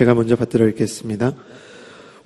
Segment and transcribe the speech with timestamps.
[0.00, 1.34] 제가 먼저 받들어 읽겠습니다.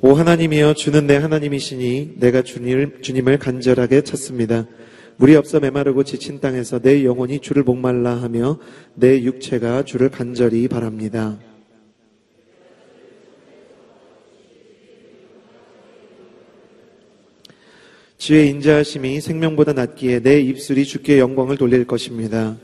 [0.01, 4.69] 오 하나님이여 주는 내 하나님이시니 내가 주님, 주님을 간절하게 찾습니다.
[5.17, 8.61] 물이 없어 메마르고 지친 땅에서 내 영혼이 주를 목말라 하며
[8.95, 11.37] 내 육체가 주를 간절히 바랍니다.
[18.19, 22.57] 주의 인자하심이 생명보다 낫기에 내 입술이 주께 영광을 돌릴 것입니다.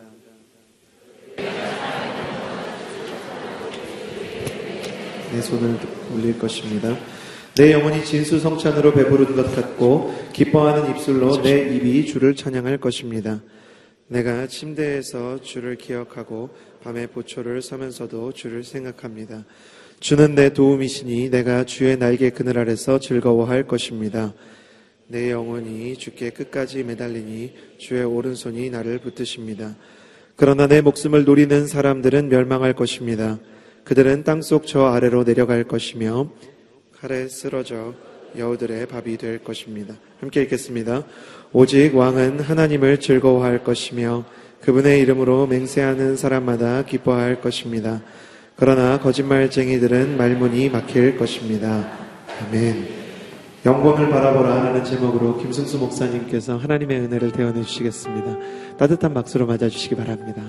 [5.32, 5.78] 내 손을
[6.14, 6.96] 올릴 것입니다.
[7.56, 13.42] 내 영혼이 진수성찬으로 배부른 것 같고 기뻐하는 입술로 내 입이 주를 찬양할 것입니다.
[14.08, 16.50] 내가 침대에서 주를 기억하고
[16.82, 19.44] 밤에 보초를 서면서도 주를 생각합니다.
[20.00, 24.32] 주는 내 도움이시니 내가 주의 날개 그늘 아래서 즐거워할 것입니다.
[25.06, 29.76] 내 영혼이 주께 끝까지 매달리니 주의 오른손이 나를 붙드십니다.
[30.36, 33.38] 그러나 내 목숨을 노리는 사람들은 멸망할 것입니다.
[33.84, 36.30] 그들은 땅속 저 아래로 내려갈 것이며
[37.00, 37.94] 칼에 쓰러져
[38.36, 39.94] 여우들의 밥이 될 것입니다.
[40.20, 41.04] 함께 읽겠습니다.
[41.52, 44.24] 오직 왕은 하나님을 즐거워할 것이며
[44.60, 48.02] 그분의 이름으로 맹세하는 사람마다 기뻐할 것입니다.
[48.56, 51.90] 그러나 거짓말쟁이들은 말문이 막힐 것입니다.
[52.42, 53.00] 아멘.
[53.64, 58.36] 영광을 바라보라 하는 제목으로 김승수 목사님께서 하나님의 은혜를 대언해 주시겠습니다.
[58.78, 60.42] 따뜻한 박수로 맞아주시기 바랍니다.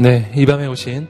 [0.00, 1.08] 네, 이 밤에 오신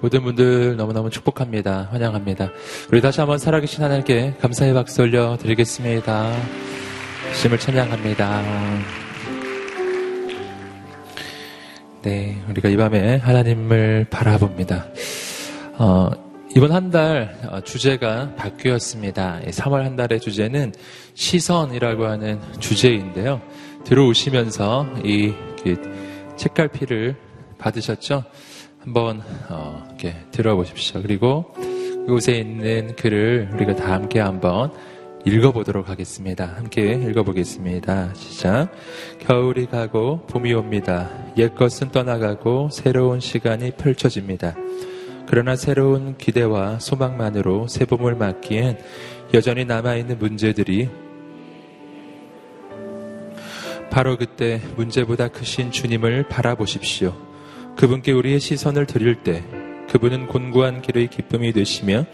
[0.00, 1.88] 모든 분들 너무너무 축복합니다.
[1.90, 2.50] 환영합니다.
[2.90, 6.32] 우리 다시 한번 살아계신 하나님께 감사의 박수 올려 드리겠습니다.
[7.34, 8.42] 주님을 찬양합니다.
[12.00, 14.86] 네, 우리가 이 밤에 하나님을 바라봅니다.
[15.74, 16.08] 어,
[16.56, 19.42] 이번 한달 어, 주제가 바뀌었습니다.
[19.48, 20.72] 3월 한 달의 주제는
[21.12, 23.42] 시선이라고 하는 주제인데요.
[23.84, 25.34] 들어오시면서 이
[26.38, 27.31] 책갈피를
[27.62, 28.24] 받으셨죠?
[28.80, 31.02] 한번 어, 이렇게 들어보십시오.
[31.02, 31.52] 그리고
[32.06, 34.72] 그곳에 있는 글을 우리가 다 함께 한번
[35.24, 36.46] 읽어보도록 하겠습니다.
[36.56, 38.14] 함께 읽어보겠습니다.
[38.14, 38.70] 시작.
[39.20, 41.10] 겨울이 가고 봄이 옵니다.
[41.38, 44.56] 옛것은 떠나가고 새로운 시간이 펼쳐집니다.
[45.28, 48.78] 그러나 새로운 기대와 소망만으로 새 봄을 맞기엔
[49.32, 50.90] 여전히 남아있는 문제들이
[53.90, 57.31] 바로 그때 문제보다 크신 주님을 바라보십시오.
[57.76, 59.42] 그분께 우리의 시선을 드릴 때
[59.90, 62.06] 그분은 곤고한 길의 기쁨이 되시며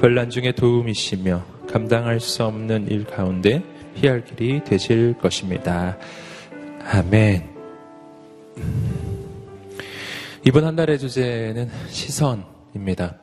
[0.00, 3.62] 별난 중에 도움이시며 감당할 수 없는 일 가운데
[3.94, 5.96] 피할 길이 되실 것입니다.
[6.84, 7.48] 아멘.
[10.46, 13.16] 이번 한 달의 주제는 시선입니다.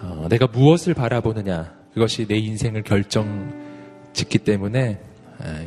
[0.00, 3.52] 어, 내가 무엇을 바라보느냐 그것이 내 인생을 결정
[4.12, 5.00] 짓기 때문에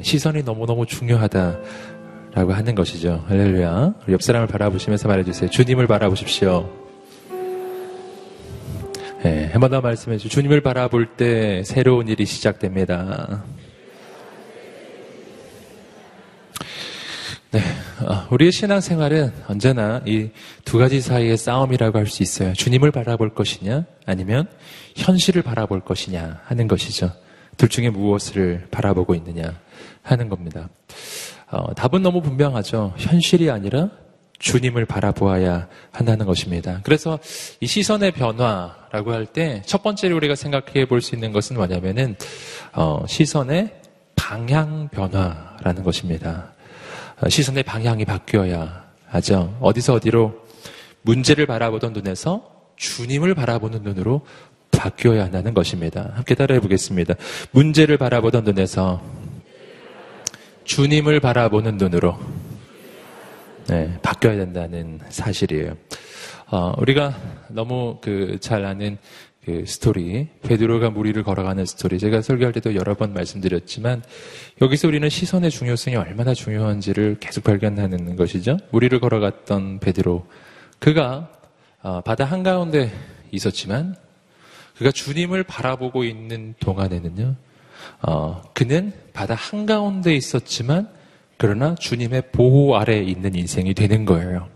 [0.01, 1.59] 시선이 너무너무 중요하다.
[2.33, 3.23] 라고 하는 것이죠.
[3.27, 3.93] 할렐루야.
[4.09, 5.49] 옆 사람을 바라보시면서 말해주세요.
[5.49, 6.69] 주님을 바라보십시오.
[9.23, 10.29] 네, 한번 더 말씀해 주세요.
[10.31, 13.43] 주님을 바라볼 때 새로운 일이 시작됩니다.
[17.51, 17.59] 네,
[17.99, 20.29] 어, 우리의 신앙생활은 언제나 이
[20.63, 22.53] 두 가지 사이의 싸움이라고 할 수 있어요.
[22.53, 24.47] 주님을 바라볼 것이냐, 아니면
[24.95, 27.11] 현실을 바라볼 것이냐 하는 것이죠.
[27.57, 29.59] 둘 중에 무엇을 바라보고 있느냐
[30.01, 30.69] 하는 겁니다.
[31.51, 32.93] 어, 답은 너무 분명하죠.
[32.97, 33.89] 현실이 아니라
[34.39, 36.79] 주님을 바라보아야 한다는 것입니다.
[36.83, 37.19] 그래서
[37.59, 42.15] 이 시선의 변화라고 할 때 첫 번째로 우리가 생각해 볼 수 있는 것은 뭐냐면은
[42.73, 43.71] 어, 시선의
[44.15, 46.53] 방향 변화라는 것입니다.
[47.21, 49.55] 어, 시선의 방향이 바뀌어야 하죠.
[49.59, 50.33] 어디서 어디로
[51.03, 54.25] 문제를 바라보던 눈에서 주님을 바라보는 눈으로
[54.71, 56.11] 바뀌어야 한다는 것입니다.
[56.15, 57.13] 함께 따라해 보겠습니다.
[57.51, 59.01] 문제를 바라보던 눈에서
[60.63, 62.17] 주님을 바라보는 눈으로
[63.67, 65.75] 네, 바뀌어야 된다는 사실이에요.
[66.47, 67.15] 어, 우리가
[67.49, 68.97] 너무 그 잘 아는
[69.45, 71.97] 그 스토리, 베드로가 물 위를 걸어가는 스토리.
[71.97, 74.03] 제가 설교할 때도 여러 번 말씀드렸지만
[74.61, 78.57] 여기서 우리는 시선의 중요성이 얼마나 중요한지를 계속 발견하는 것이죠.
[78.71, 80.27] 물 위를 걸어갔던 베드로,
[80.77, 81.31] 그가
[81.81, 82.91] 어, 바다 한 가운데
[83.31, 83.95] 있었지만
[84.77, 87.35] 그가 주님을 바라보고 있는 동안에는요.
[88.01, 90.89] 어, 그는 바다 한가운데 있었지만
[91.37, 94.47] 그러나 주님의 보호 아래에 있는 인생이 되는 거예요.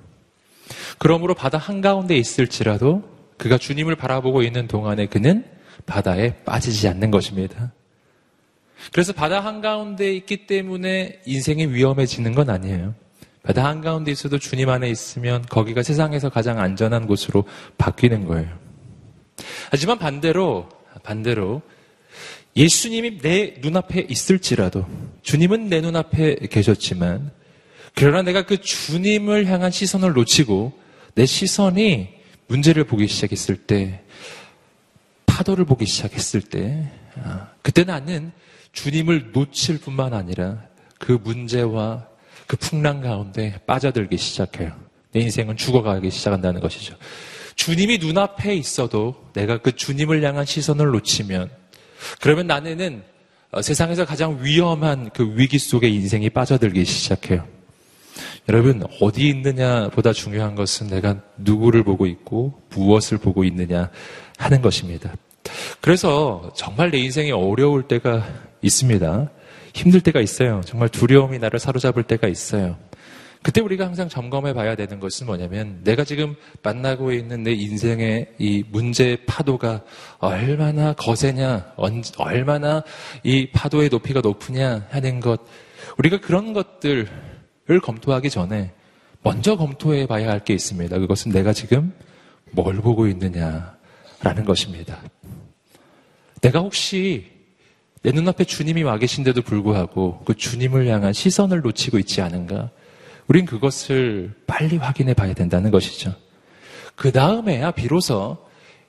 [0.98, 3.04] 그러므로 바다 한가운데 있을지라도
[3.38, 5.46] 그가 주님을 바라보고 있는 동안에 그는
[5.86, 7.74] 바다에 빠지지 않는 것입니다.
[8.92, 12.94] 그래서 바다 한가운데 있기 때문에 인생이 위험해지는 건 아니에요.
[13.44, 17.46] 바다 한가운데 있어도 주님 안에 있으면 거기가 세상에서 가장 안전한 곳으로
[17.78, 18.50] 바뀌는 거예요.
[19.70, 20.68] 하지만 반대로,
[21.04, 21.62] 반대로
[22.56, 24.86] 예수님이 내 눈앞에 있을지라도
[25.24, 27.32] 주님은 내 눈앞에 계셨지만
[27.96, 30.74] 그러나 내가 그 주님을 향한 시선을 놓치고
[31.16, 32.10] 내 시선이
[32.48, 34.02] 문제를 보기 시작했을 때,
[35.26, 36.92] 파도를 보기 시작했을 때,
[37.24, 38.32] 아, 그때 나는
[38.74, 40.64] 주님을 놓칠 뿐만 아니라
[41.00, 42.08] 그 문제와
[42.48, 44.74] 그 풍랑 가운데 빠져들기 시작해요.
[45.12, 46.96] 내 인생은 죽어가기 시작한다는 것이죠.
[47.56, 51.50] 주님이 눈앞에 있어도 내가 그 주님을 향한 시선을 놓치면
[52.22, 53.04] 그러면 나는
[53.52, 57.46] 어, 세상에서 가장 위험한 그 위기 속에 인생이 빠져들기 시작해요.
[58.48, 63.90] 여러분, 어디 있느냐 보다 중요한 것은 내가 누구를 보고 있고 무엇을 보고 있느냐
[64.38, 65.14] 하는 것입니다.
[65.82, 68.28] 그래서 정말 내 인생이 어려울 때가
[68.62, 69.30] 있습니다.
[69.74, 70.62] 힘들 때가 있어요.
[70.66, 72.78] 정말 두려움이 나를 사로잡을 때가 있어요.
[73.46, 78.64] 그때 우리가 항상 점검해 봐야 되는 것은 뭐냐면 내가 지금 만나고 있는 내 인생의 이
[78.72, 79.84] 문제의 파도가
[80.18, 81.74] 얼마나 거세냐,
[82.18, 82.84] 얼마나
[83.22, 85.42] 이 파도의 높이가 높으냐 하는 것.
[86.00, 87.08] 우리가 그런 것들을
[87.84, 88.72] 검토하기 전에
[89.22, 90.98] 먼저 검토해 봐야 할 게 있습니다.
[90.98, 91.94] 그것은 내가 지금
[92.50, 94.98] 뭘 보고 있느냐라는 것입니다.
[96.42, 97.28] 내가 혹시
[98.02, 102.72] 내 눈앞에 주님이 와 계신데도 불구하고 그 주님을 향한 시선을 놓치고 있지 않은가?
[103.28, 106.14] 우린 그것을 빨리 확인해 봐야 된다는 것이죠.
[106.96, 108.38] 그 다음에야 비로소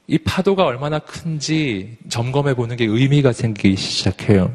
[0.06, 4.54] 이 파도가 얼마나 큰지 점검해 보는 게 의미가 생기기 시작해요.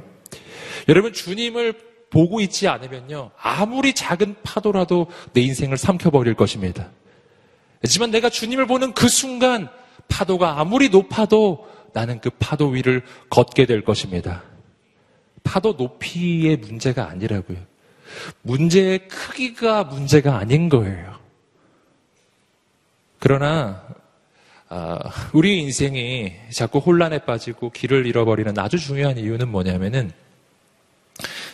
[0.87, 3.31] 여러분, 주님을 보고 있지 않으면요.
[3.37, 6.89] 아무리 작은 파도라도 내 인생을 삼켜버릴 것입니다.
[7.81, 9.69] 하지만 내가 주님을 보는 그 순간
[10.07, 14.43] 파도가 아무리 높아도 나는 그 파도 위를 걷게 될 것입니다.
[15.43, 17.57] 파도 높이의 문제가 아니라고요.
[18.41, 21.19] 문제의 크기가 문제가 아닌 거예요.
[23.19, 23.83] 그러나
[24.69, 24.97] 아,
[25.33, 30.11] 우리 인생이 자꾸 혼란에 빠지고 길을 잃어버리는 아주 중요한 이유는 뭐냐면은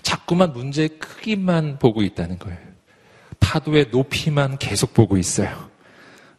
[0.04, 2.60] 자꾸만 문제의 크기만 보고 있다는 거예요.
[3.39, 5.69] 파도의 높이만 계속 보고 있어요.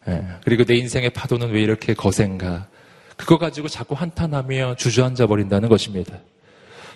[0.07, 2.69] 예, 그리고 내 인생의 파도는 왜 이렇게 거센가?
[3.17, 6.19] 그거 가지고 자꾸 한탄하며 주저앉아 버린다는 것입니다.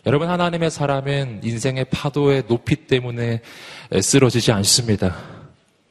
[0.04, 3.40] 여러분 하나님의 사람은 인생의 파도의 높이 때문에
[4.00, 5.16] 쓰러지지 않습니다.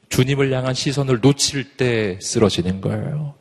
[0.10, 3.36] 주님을 향한 시선을 놓칠 때 쓰러지는 거예요.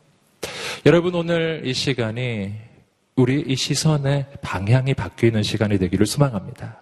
[0.85, 2.53] 여러분 오늘 이 시간이
[3.17, 6.79] 우리 이 시선의 방향이 바뀌는 시간이 되기를 소망합니다.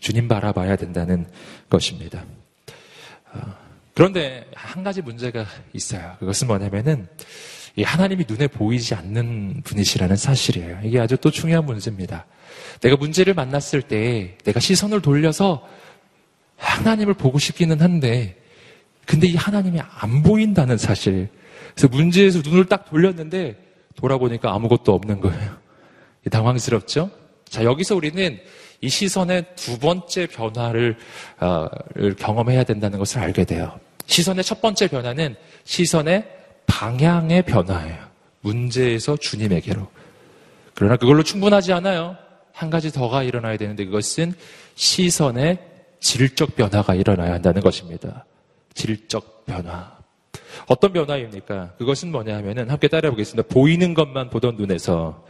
[0.00, 1.26] 주님 바라봐야 된다는
[1.70, 2.24] 것입니다.
[3.32, 3.40] 어,
[3.94, 6.16] 그런데 한 가지 문제가 있어요.
[6.18, 7.06] 그것은 뭐냐면은
[7.80, 10.80] 하나님이 눈에 보이지 않는 분이시라는 사실이에요.
[10.82, 12.26] 이게 아주 또 중요한 문제입니다.
[12.80, 15.66] 내가 문제를 만났을 때 내가 시선을 돌려서
[16.56, 18.36] 하나님을 보고 싶기는 한데
[19.06, 21.28] 근데 이 하나님이 안 보인다는 사실.
[21.74, 23.56] 그래서 문제에서 눈을 딱 돌렸는데
[23.96, 25.56] 돌아보니까 아무것도 없는 거예요.
[26.30, 27.10] 당황스럽죠?
[27.48, 28.38] 자, 여기서 우리는
[28.80, 30.96] 이 시선의 두 번째 변화를
[31.40, 31.66] 어,
[32.18, 33.78] 경험해야 된다는 것을 알게 돼요.
[34.06, 36.26] 시선의 첫 번째 변화는 시선의
[36.66, 37.96] 방향의 변화예요.
[38.40, 39.86] 문제에서 주님에게로.
[40.74, 42.16] 그러나 그걸로 충분하지 않아요.
[42.52, 44.32] 한 가지 더가 일어나야 되는데 그것은
[44.74, 45.58] 시선의
[46.00, 48.24] 질적 변화가 일어나야 한다는 것입니다.
[48.74, 49.96] 질적 변화.
[50.66, 51.74] 어떤 변화입니까?
[51.78, 53.48] 그것은 뭐냐 하면은 함께 따라해 보겠습니다.
[53.48, 55.24] 보이는 것만 보던 눈에서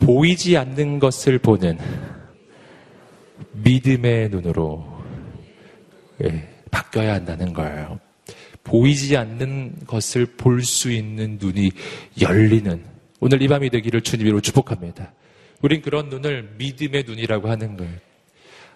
[0.00, 1.78] 보이지 않는 것을 보는
[3.52, 4.84] 믿음의 눈으로
[6.24, 8.00] 예, 바뀌어야 한다는 거예요.
[8.64, 11.70] 보이지 않는 것을 볼 수 있는 눈이
[12.20, 12.84] 열리는
[13.20, 15.12] 오늘 이 밤이 되기를 주님으로 축복합니다.
[15.62, 17.92] 우린 그런 눈을 믿음의 눈이라고 하는 거예요.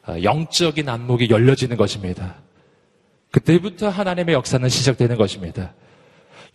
[0.05, 2.37] 아, 영적인 안목이 열려지는 것입니다.
[3.33, 5.75] 그때부터 하나님의 역사는 시작되는 것입니다.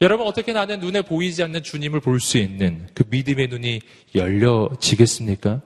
[0.02, 3.82] 여러분 어떻게 나는 눈에 보이지 않는 주님을 볼 수 있는 그 믿음의 눈이
[4.16, 5.62] 열려지겠습니까?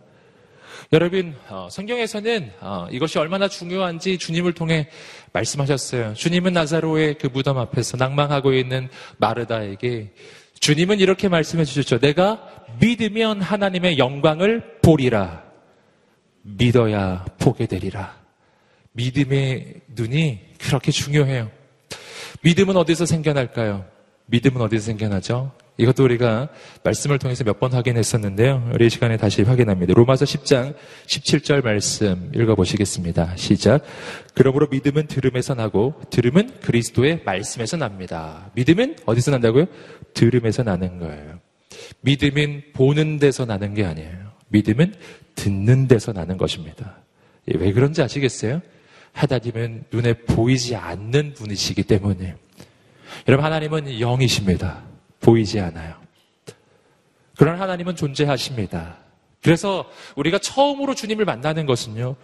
[0.94, 4.90] 여러분 어, 성경에서는 어, 이것이 얼마나 중요한지 주님을 통해
[5.32, 6.16] 말씀하셨어요.
[6.16, 10.12] 주님은 나사로의 그 무덤 앞에서 낭망하고 있는 마르다에게
[10.66, 12.00] 주님은 이렇게 말씀해 주셨죠.
[12.00, 12.42] 내가
[12.80, 15.44] 믿으면 하나님의 영광을 보리라.
[16.42, 18.16] 믿어야 보게 되리라.
[18.94, 21.52] 믿음의 눈이 그렇게 중요해요.
[22.42, 23.86] 믿음은 어디서 생겨날까요?
[24.26, 25.52] 믿음은 어디서 생겨나죠?
[25.78, 26.50] 이것도 우리가
[26.84, 28.72] 말씀을 통해서 몇 번 확인했었는데요.
[28.74, 29.94] 우리 시간에 다시 확인합니다.
[29.94, 30.74] 로마서 10장
[31.06, 33.36] 17절 말씀 읽어보시겠습니다.
[33.36, 33.84] 시작.
[34.34, 38.50] 그러므로 믿음은 들음에서 나고 들음은 그리스도의 말씀에서 납니다.
[38.56, 39.66] 믿음은 어디서 난다고요?
[40.16, 41.40] 들음에서 나는 거예요.
[42.02, 44.32] 믿음은 보는 데서 나는 게 아니에요.
[44.48, 44.96] 믿음은
[45.36, 46.98] 듣는 데서 나는 것입니다.
[47.50, 48.62] 예, 왜 그런지 아시겠어요?
[49.12, 52.36] 하나님은 눈에 보이지 않는 분이시기 때문에
[53.28, 54.84] 여러분 하나님은 영이십니다.
[55.22, 55.96] 보이지 않아요.
[57.38, 58.98] 그러나 하나님은 존재하십니다.
[59.42, 62.16] 그래서 우리가 처음으로 주님을 만나는 것은요,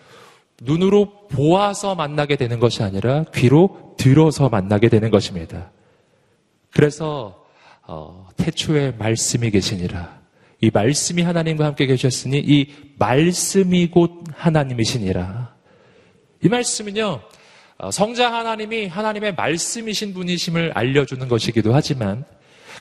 [0.61, 5.71] 눈으로 보아서 만나게 되는 것이 아니라 귀로 들어서 만나게 되는 것입니다.
[6.71, 7.40] 그래서
[7.93, 10.21] 어, 태초에 말씀이 계시니라.
[10.61, 15.53] 이 말씀이 하나님과 함께 계셨으니 이 말씀이 곧 하나님이시니라.
[16.41, 17.21] 이 말씀은요.
[17.79, 22.23] 어, 성자 하나님이 하나님의 말씀이신 분이심을 알려주는 것이기도 하지만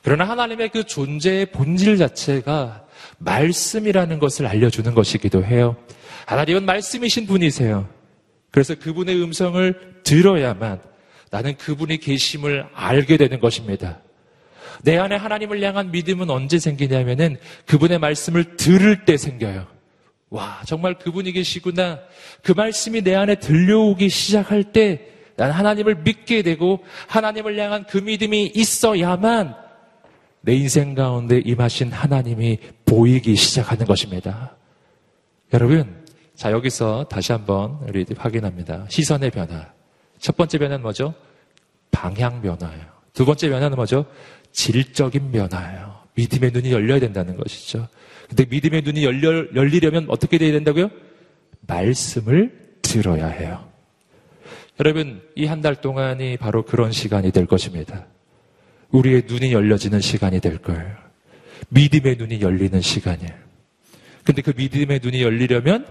[0.01, 2.85] 그러나 하나님의 그 존재의 본질 자체가
[3.17, 5.75] 말씀이라는 것을 알려주는 것이기도 해요.
[6.25, 7.89] 하나님은 말씀이신 분이세요.
[8.49, 10.81] 그래서 그분의 음성을 들어야만
[11.31, 13.99] 나는 그분이 계심을 알게 되는 것입니다.
[14.83, 19.67] 내 안에 하나님을 향한 믿음은 언제 생기냐면은 그분의 말씀을 들을 때 생겨요.
[20.29, 21.99] 와, 정말 그분이 계시구나.
[22.41, 25.11] 그 말씀이 내 안에 들려오기 시작할 때
[25.41, 29.55] 난 하나님을 믿게 되고 하나님을 향한 그 믿음이 있어야만
[30.41, 34.55] 내 인생 가운데 임하신 하나님이 보이기 시작하는 것입니다.
[35.51, 36.03] 여러분,
[36.35, 38.85] 자, 여기서 다시 한번 우리 확인합니다.
[38.89, 39.71] 시선의 변화.
[40.19, 41.15] 첫 번째 변화는 뭐죠?
[41.89, 42.85] 방향 변화예요.
[43.13, 44.05] 두 번째 변화는 뭐죠?
[44.51, 46.01] 질적인 변화예요.
[46.15, 47.87] 믿음의 눈이 열려야 된다는 것이죠.
[48.27, 50.89] 근데 믿음의 눈이 열려, 열리려면 어떻게 돼야 된다고요?
[51.67, 53.67] 말씀을 들어야 해요.
[54.79, 58.07] 여러분, 이 한 달 동안이 바로 그런 시간이 될 것입니다.
[58.89, 60.95] 우리의 눈이 열려지는 시간이 될 거예요.
[61.69, 63.31] 믿음의 눈이 열리는 시간이에요.
[64.23, 65.85] 근데 그 믿음의 눈이 열리려면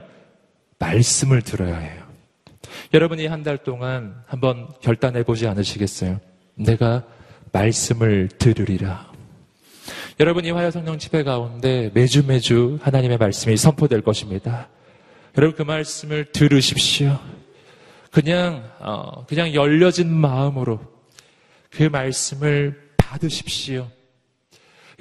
[0.79, 2.03] 말씀을 들어야 해요.
[2.93, 6.21] 여러분이 한 달 동안 한번 결단해 보지 않으시겠어요?
[6.57, 7.07] 내가
[7.53, 9.11] 말씀을 들으리라.
[10.19, 14.69] 여러분 이 화요 성령 집회 가운데 매주 매주 하나님의 말씀이 선포될 것입니다.
[15.37, 17.19] 여러분 그 말씀을 들으십시오.
[18.11, 20.81] 그냥 어, 그냥 열려진 마음으로
[21.71, 23.89] 그 말씀을 받으십시오.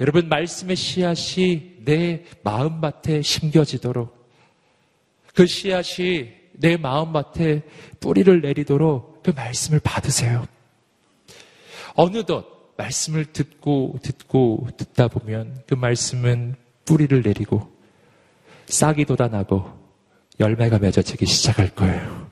[0.00, 4.16] 여러분 말씀의 씨앗이 내 마음밭에 심겨지도록
[5.34, 7.62] 그 씨앗이 내 마음밭에
[8.00, 10.46] 뿌리를 내리도록 그 말씀을 받으세요.
[12.00, 16.54] 어느덧 말씀을 듣고 듣고 듣다 보면 그 말씀은
[16.86, 17.70] 뿌리를 내리고
[18.66, 19.70] 싹이 돋아나고
[20.38, 22.30] 열매가 맺어지기 시작할 거예요.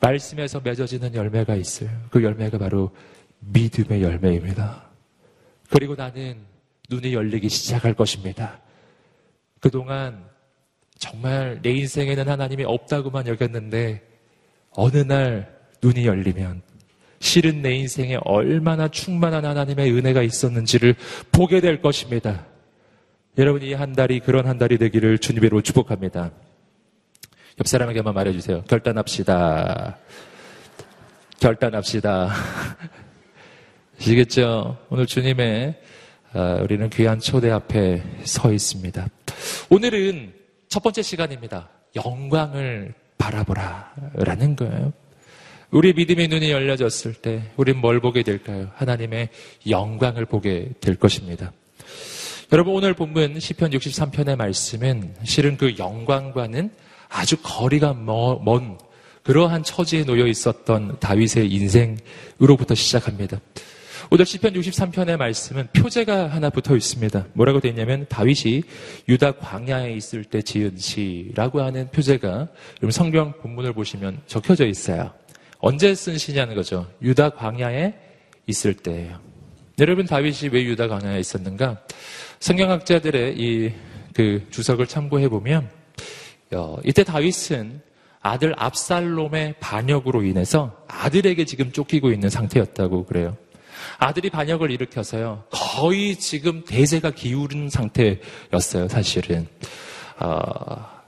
[0.00, 1.88] 말씀에서 맺어지는 열매가 있어요.
[2.10, 2.90] 그 열매가 바로
[3.38, 4.90] 믿음의 열매입니다.
[5.70, 6.38] 그리고 나는
[6.88, 8.60] 눈이 열리기 시작할 것입니다.
[9.60, 10.24] 그동안
[10.98, 14.02] 정말 내 인생에는 하나님이 없다고만 여겼는데
[14.72, 16.62] 어느 날 눈이 열리면
[17.20, 20.94] 실은 내 인생에 얼마나 충만한 하나님의 은혜가 있었는지를
[21.30, 22.46] 보게 될 것입니다.
[23.38, 26.30] 여러분 이 한 달이 그런 한 달이 되기를 주님으로 축복합니다.
[27.58, 28.64] 옆 사람에게만 말해주세요.
[28.64, 29.98] 결단합시다.
[31.38, 32.30] 결단합시다.
[34.00, 34.78] 아시겠죠?
[34.88, 35.80] 오늘 주님의
[36.32, 39.06] 어, 우리는 귀한 초대 앞에 서 있습니다.
[39.68, 40.32] 오늘은
[40.68, 41.68] 첫 번째 시간입니다.
[41.96, 43.92] 영광을 바라보라.
[44.14, 44.92] 라는 거예요.
[45.70, 48.70] 우리 믿음의 눈이 열려졌을 때 우린 뭘 보게 될까요?
[48.74, 49.28] 하나님의
[49.68, 51.52] 영광을 보게 될 것입니다.
[52.52, 56.70] 여러분 오늘 본문 시편 63편의 말씀은 실은 그 영광과는
[57.08, 58.78] 아주 거리가 먼
[59.22, 63.40] 그러한 처지에 놓여 있었던 다윗의 인생으로부터 시작합니다.
[64.10, 67.26] 오늘 시편 63편의 말씀은 표제가 하나 붙어 있습니다.
[67.34, 68.62] 뭐라고 되어 있냐면 다윗이
[69.08, 72.48] 유다 광야에 있을 때 지은 시라고 하는 표제가
[72.90, 75.12] 성경 본문을 보시면 적혀져 있어요.
[75.60, 76.90] 언제 쓴 시냐는 거죠.
[77.02, 77.94] 유다 광야에
[78.46, 79.20] 있을 때예요.
[79.78, 81.80] 여러분 다윗이 왜 유다 광야에 있었는가?
[82.40, 85.68] 성경학자들의 이 그 주석을 참고해 보면
[86.52, 87.80] 어, 이때 다윗은
[88.20, 93.36] 아들 압살롬의 반역으로 인해서 아들에게 지금 쫓기고 있는 상태였다고 그래요.
[93.98, 95.44] 아들이 반역을 일으켜서요.
[95.50, 99.46] 거의 지금 대세가 기울은 상태였어요, 사실은.
[100.18, 100.99] 어,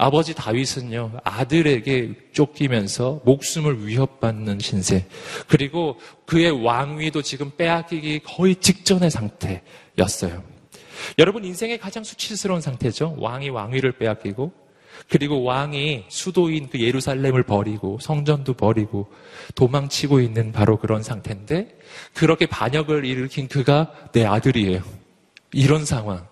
[0.00, 5.04] 아버지 다윗은요, 아들에게 쫓기면서 목숨을 위협받는 신세.
[5.46, 10.42] 그리고 그의 왕위도 지금 빼앗기기 거의 직전의 상태였어요.
[11.18, 13.16] 여러분 인생의 가장 수치스러운 상태죠.
[13.18, 14.52] 왕이 왕위를 빼앗기고,
[15.10, 19.06] 그리고 왕이 수도인 그 예루살렘을 버리고, 성전도 버리고,
[19.54, 21.78] 도망치고 있는 바로 그런 상태인데,
[22.14, 24.82] 그렇게 반역을 일으킨 그가 내 아들이에요.
[25.52, 26.26] 이런 상황.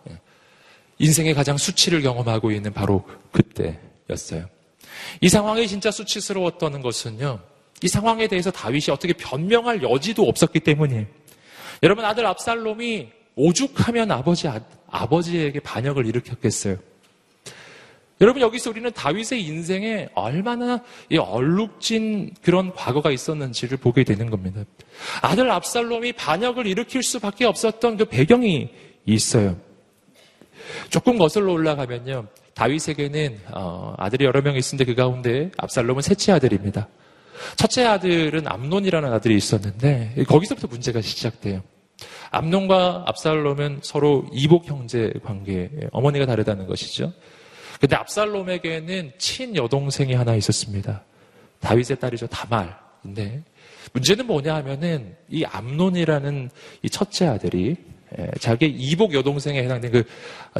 [0.99, 4.47] 인생의 가장 수치를 경험하고 있는 바로 그때였어요.
[5.21, 7.41] 이 상황이 진짜 수치스러웠던 것은요.
[7.83, 11.07] 이 상황에 대해서 다윗이 어떻게 변명할 여지도 없었기 때문이에요.
[11.83, 14.49] 여러분 아들 압살롬이 오죽하면 아버지
[14.89, 16.77] 아버지에게 반역을 일으켰겠어요.
[18.21, 20.83] 여러분 여기서 우리는 다윗의 인생에 얼마나
[21.17, 24.65] 얼룩진 그런 과거가 있었는지를 보게 되는 겁니다.
[25.23, 28.71] 아들 압살롬이 반역을 일으킬 수밖에 없었던 그 배경이
[29.07, 29.57] 있어요.
[30.91, 32.27] 조금 거슬러 올라가면요.
[32.55, 36.89] 다윗에게는 어, 아들이 여러 명 있는데 그 가운데 압살롬은 셋째 아들입니다.
[37.57, 41.63] 첫째 아들은 암논이라는 아들이 있었는데 거기서부터 문제가 시작돼요.
[42.31, 47.13] 암논과 압살롬은 서로 이복 형제 관계, 어머니가 다르다는 것이죠.
[47.81, 51.05] 근데 압살롬에게는 친 여동생이 하나 있었습니다.
[51.61, 52.77] 다윗의 딸이죠, 다말.
[53.03, 53.43] 근데
[53.93, 56.51] 문제는 뭐냐 하면은 이 암논이라는
[56.83, 57.98] 이 첫째 아들이 예,
[58.41, 60.05] 자기 이복 여동생에 해당된 그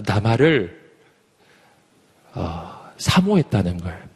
[0.07, 0.89] 나말을
[2.35, 4.09] 어, 사모했다는 걸.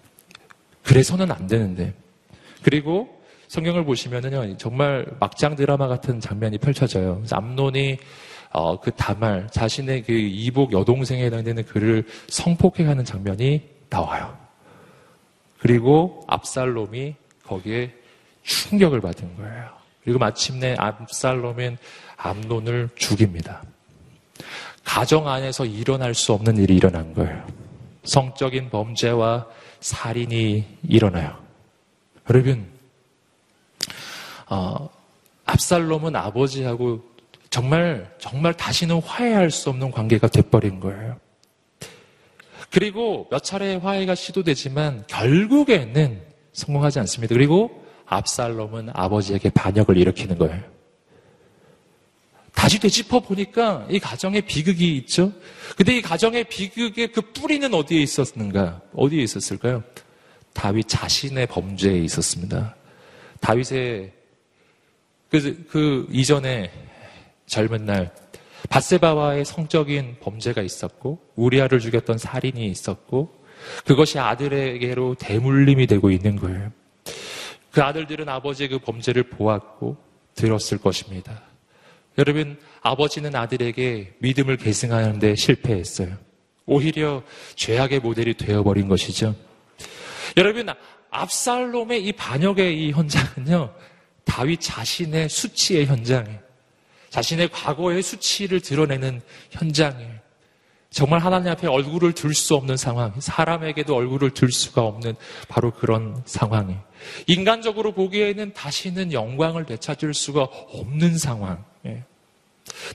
[0.83, 1.95] 그래서는 안 되는데.
[2.63, 3.09] 그리고
[3.49, 7.23] 성경을 보시면은요, 정말 막장 드라마 같은 장면이 펼쳐져요.
[7.31, 7.99] 암논이
[8.53, 14.37] 어, 그 다말, 자신의 그 이복 여동생에 해당되는 그를 성폭행하는 장면이 나와요.
[15.59, 17.95] 그리고 압살롬이 거기에
[18.43, 19.71] 충격을 받은 거예요.
[20.03, 21.79] 그리고 마침내 압살롬은
[22.23, 23.63] 암론을 죽입니다.
[24.85, 27.45] 가정 안에서 일어날 수 없는 일이 일어난 거예요.
[28.05, 29.47] 성적인 범죄와
[29.81, 31.37] 살인이 일어나요.
[32.29, 32.67] 여러분,
[34.49, 34.89] 어,
[35.45, 37.03] 압살롬은 아버지하고
[37.51, 41.19] 정말, 정말 다시는 화해할 수 없는 관계가 돼버린 거예요.
[42.71, 47.35] 그리고 몇 차례 화해가 시도되지만 결국에는 성공하지 않습니다.
[47.35, 50.72] 그리고 압살롬은 아버지에게 반역을 일으키는 거예요.
[52.63, 55.33] 다시 되짚어 보니까 이 가정의 비극이 있죠.
[55.77, 58.81] 근데 이 가정의 비극의 그 뿌리는 어디에 있었는가?
[58.95, 59.83] 어디에 있었을까요?
[60.53, 62.77] 다윗 자신의 범죄에 있었습니다.
[63.41, 64.13] 다윗의
[65.29, 66.71] 그, 그 이전에
[67.47, 68.15] 젊은 날
[68.69, 73.45] 바세바와의 성적인 범죄가 있었고 우리아를 죽였던 살인이 있었고
[73.85, 76.71] 그것이 아들에게로 대물림이 되고 있는 거예요.
[77.73, 79.97] 그 아들들은 아버지의 그 범죄를 보았고
[80.37, 81.52] 들었을 것입니다.
[82.19, 86.17] 여러분, 아버지는 아들에게 믿음을 계승하는데 실패했어요.
[86.67, 87.23] 오히려
[87.57, 89.35] 죄악의 모델이 되어버린 것이죠.
[90.37, 90.69] 여러분,
[91.11, 93.75] 압살롬의 이 반역의 이 현장은요,
[94.25, 96.39] 다윗 자신의 수치의 현장이에요.
[97.11, 99.21] 자신의 과거의 수치를 드러내는
[99.51, 100.23] 현장이에요.
[100.91, 105.15] 정말 하나님 앞에 얼굴을 들 수 없는 상황, 사람에게도 얼굴을 들 수가 없는
[105.49, 106.77] 바로 그런 상황이.
[107.27, 111.65] 인간적으로 보기에는 다시는 영광을 되찾을 수가 없는 상황.
[111.87, 112.05] 예.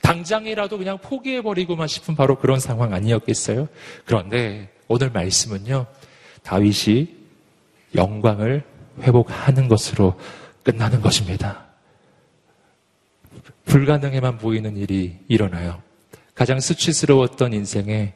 [0.02, 3.68] 당장이라도 그냥 포기해버리고만 싶은 바로 그런 상황 아니었겠어요?
[4.04, 5.86] 그런데 오늘 말씀은요,
[6.42, 7.08] 다윗이
[7.94, 8.64] 영광을
[9.02, 10.18] 회복하는 것으로
[10.62, 11.66] 끝나는 것입니다.
[13.66, 15.82] 불가능해만 보이는 일이 일어나요.
[16.34, 18.14] 가장 수치스러웠던 인생에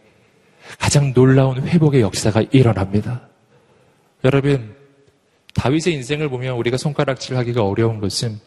[0.78, 3.28] 가장 놀라운 회복의 역사가 일어납니다.
[4.24, 4.74] 여러분,
[5.54, 8.38] 다윗의 인생을 보면 우리가 손가락질 하기가 어려운 것은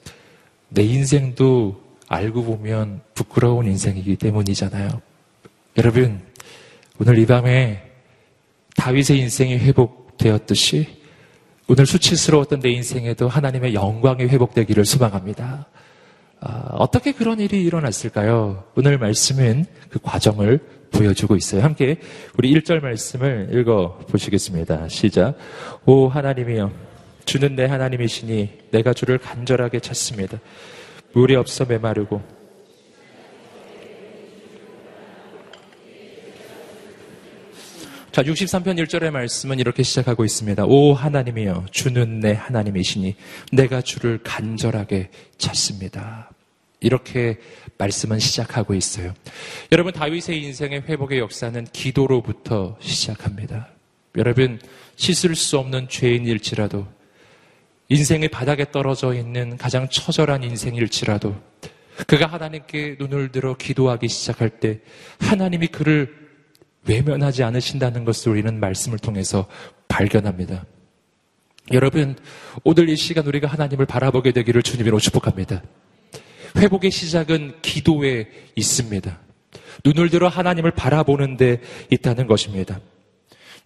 [0.70, 5.02] 내 인생도 알고 보면 부끄러운 인생이기 때문이잖아요.
[5.78, 6.22] 여러분,
[7.00, 7.84] 오늘 이 밤에
[8.76, 10.88] 다윗의 인생이 회복되었듯이
[11.68, 15.68] 오늘 수치스러웠던 내 인생에도 하나님의 영광이 회복되기를 소망합니다.
[16.40, 18.66] 아, 어떻게 그런 일이 일어났을까요?
[18.76, 20.60] 오늘 말씀은 그 과정을
[20.92, 21.64] 보여주고 있어요.
[21.64, 21.98] 함께
[22.38, 24.88] 우리 1절 말씀을 읽어 보시겠습니다.
[24.90, 25.36] 시작.
[25.86, 26.72] 오 하나님이여
[27.26, 30.40] 주는 내 하나님이시니 내가 주를 간절하게 찾습니다.
[31.14, 32.22] 물이 없어 메마르고
[38.16, 40.64] 자, 63편 1절의 말씀은 이렇게 시작하고 있습니다.
[40.68, 43.14] 오 하나님이여 주는 내 하나님이시니
[43.52, 46.32] 내가 주를 간절하게 찾습니다.
[46.80, 47.40] 이렇게
[47.78, 49.14] 말씀은 시작하고 있어요.
[49.74, 53.68] 여러분 다윗의 인생의 회복의 역사는 기도로부터 시작합니다.
[54.16, 54.60] 여러분
[54.96, 56.88] 씻을 수 없는 죄인일지라도
[57.90, 61.36] 인생의 바닥에 떨어져 있는 가장 처절한 인생일지라도
[62.08, 64.80] 그가 하나님께 눈을 들어 기도하기 시작할 때
[65.20, 66.14] 하나님이 그를
[66.88, 69.48] 외면하지 않으신다는 것을 우리는 말씀을 통해서
[69.88, 70.66] 발견합니다.
[71.72, 72.16] 여러분,
[72.64, 75.64] 오늘 이 시간 우리가 하나님을 바라보게 되기를 주님으로 축복합니다.
[76.58, 79.20] 회복의 시작은 기도에 있습니다.
[79.84, 82.80] 눈을 들어 하나님을 바라보는 데 있다는 것입니다.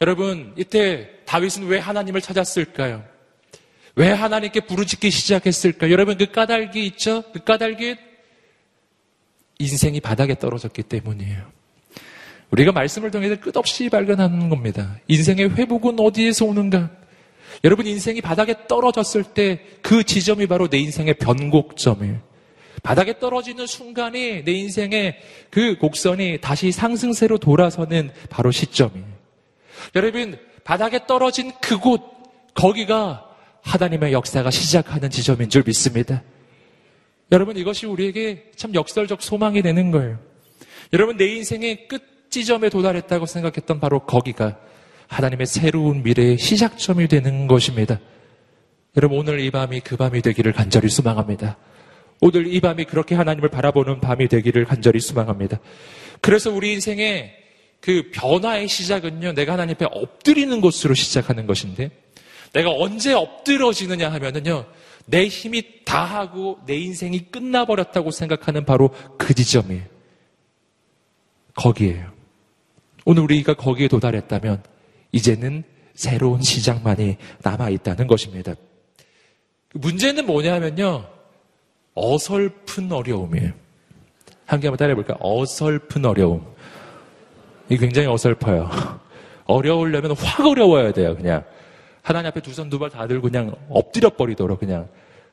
[0.01, 3.03] 여러분, 이때 다윗은 왜 하나님을 찾았을까요?
[3.95, 5.91] 왜 하나님께 부르짖기 시작했을까요?
[5.91, 7.23] 여러분, 그 까닭이 있죠?
[7.33, 7.95] 그 까닭이
[9.59, 11.43] 인생이 바닥에 떨어졌기 때문이에요.
[12.51, 14.97] 우리가 말씀을 통해서 끝없이 발견하는 겁니다.
[15.07, 16.89] 인생의 회복은 어디에서 오는가?
[17.63, 22.19] 여러분 인생이 바닥에 떨어졌을 때 그 지점이 바로 내 인생의 변곡점이에요.
[22.83, 25.17] 바닥에 떨어지는 순간이 내 인생의
[25.49, 29.05] 그 곡선이 다시 상승세로 돌아서는 바로 시점이에요.
[29.95, 32.01] 여러분 바닥에 떨어진 그곳
[32.53, 33.28] 거기가
[33.61, 36.23] 하나님의 역사가 시작하는 지점인 줄 믿습니다.
[37.31, 40.19] 여러분 이것이 우리에게 참 역설적 소망이 되는 거예요.
[40.93, 44.57] 여러분 내 인생의 끝 지점에 도달했다고 생각했던 바로 거기가
[45.07, 47.99] 하나님의 새로운 미래의 시작점이 되는 것입니다.
[48.97, 51.57] 여러분 오늘 이 밤이 그 밤이 되기를 간절히 소망합니다.
[52.21, 55.59] 오늘 이 밤이 그렇게 하나님을 바라보는 밤이 되기를 간절히 소망합니다.
[56.21, 57.33] 그래서 우리 인생의
[57.81, 61.91] 그 변화의 시작은요, 내가 하나님 앞에 엎드리는 것으로 시작하는 것인데,
[62.53, 64.65] 내가 언제 엎드러지느냐 하면은요,
[65.05, 69.83] 내 힘이 다하고 내 인생이 끝나버렸다고 생각하는 바로 그 지점이에요.
[71.55, 72.11] 거기에요.
[73.05, 74.63] 오늘 우리가 거기에 도달했다면,
[75.11, 78.53] 이제는 새로운 시작만이 남아있다는 것입니다.
[79.73, 81.07] 문제는 뭐냐면요,
[81.93, 83.51] 어설픈 어려움이에요.
[84.45, 85.17] 한개 한번 따라해볼까요?
[85.19, 86.45] 어설픈 어려움.
[87.69, 88.69] 이 굉장히 어설퍼요.
[89.45, 91.43] 어려우려면 확 어려워야 돼요, 그냥.
[92.01, 94.87] 하나님 앞에 두 손 두 발 다 들고 그냥 엎드려 버리도록 그냥.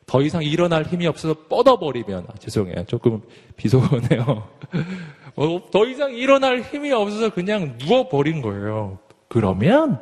[0.07, 2.85] 더 이상 일어날 힘이 없어서 뻗어버리면, 아, 죄송해요.
[2.87, 3.23] 조금
[3.57, 4.49] 비속어네요.
[5.35, 9.01] 어, 더 이상 일어날 힘이 없어서 그냥 누워버린 거예요.
[9.29, 10.01] 그러면,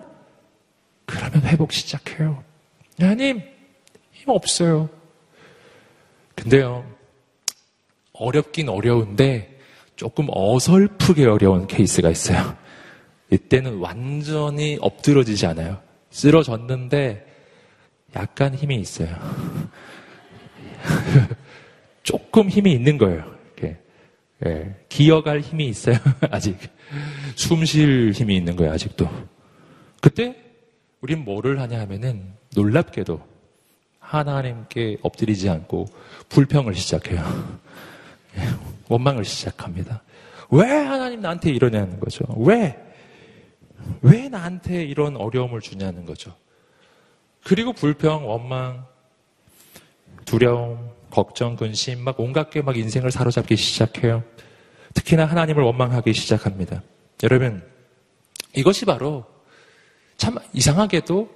[1.07, 2.45] 그러면 회복 시작해요.
[2.99, 3.41] 하나님,
[4.13, 4.91] 힘 없어요.
[6.35, 6.85] 근데요,
[8.13, 9.59] 어렵긴 어려운데
[9.97, 12.57] 조금 어설프게 어려운 케이스가 있어요.
[13.31, 15.81] 이때는 완전히 엎드러지지 않아요.
[16.15, 17.27] 쓰러졌는데
[18.15, 19.09] 약간 힘이 있어요.
[22.05, 23.35] 조금 힘이 있는 거예요.
[23.57, 23.77] 이렇게.
[24.47, 25.97] 예, 기어갈 힘이 있어요.
[26.31, 26.57] 아직.
[27.35, 28.73] 숨 쉴 힘이 있는 거예요.
[28.73, 29.11] 아직도.
[30.01, 30.37] 그때
[31.01, 33.21] 우린 뭐를 하냐 하면은 놀랍게도
[33.99, 35.87] 하나님께 엎드리지 않고
[36.29, 37.25] 불평을 시작해요.
[38.39, 38.43] 예,
[38.89, 40.03] 원망을 시작합니다.
[40.51, 42.25] 왜 하나님 나한테 이러냐는 거죠.
[42.37, 42.79] 왜?
[44.03, 46.35] 왜 나한테 이런 어려움을 주냐는 거죠.
[47.45, 48.87] 그리고 불평, 원망,
[50.25, 54.25] 두려움, 걱정, 근심, 막 온갖 게 막 인생을 사로잡기 시작해요.
[54.95, 56.83] 특히나 하나님을 원망하기 시작합니다.
[57.23, 57.63] 여러분,
[58.55, 59.25] 이것이 바로
[60.17, 61.29] 참 이상하게도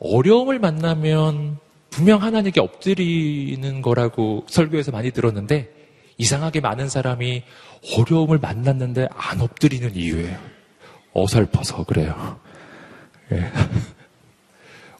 [0.00, 1.58] 어려움을 만나면
[1.90, 5.72] 분명 하나님께 엎드리는 거라고 설교에서 많이 들었는데
[6.18, 7.42] 이상하게 많은 사람이
[7.96, 10.55] 어려움을 만났는데 안 엎드리는 이유예요.
[11.16, 12.38] 어설퍼서 그래요.
[13.32, 13.50] 예.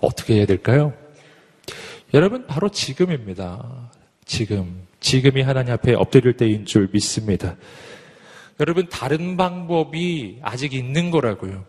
[0.01, 0.93] 어떻게 해야 될까요?
[2.15, 3.91] 여러분, 바로 지금입니다.
[4.25, 4.87] 지금.
[5.01, 7.57] 지금이 하나님 앞에 엎드릴 때인 줄 믿습니다.
[8.61, 11.65] 여러분, 다른 방법이 아직 있는 거라고요.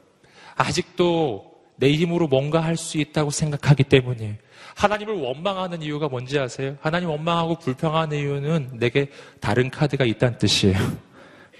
[0.55, 4.39] 아직도 내 힘으로 뭔가 할 수 있다고 생각하기 때문에
[4.75, 6.77] 하나님을 원망하는 이유가 뭔지 아세요?
[6.81, 9.09] 하나님 원망하고 불평하는 이유는 내게
[9.41, 10.77] 다른 카드가 있다는 뜻이에요.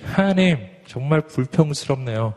[0.04, 2.34] 하나님, 정말 불평스럽네요.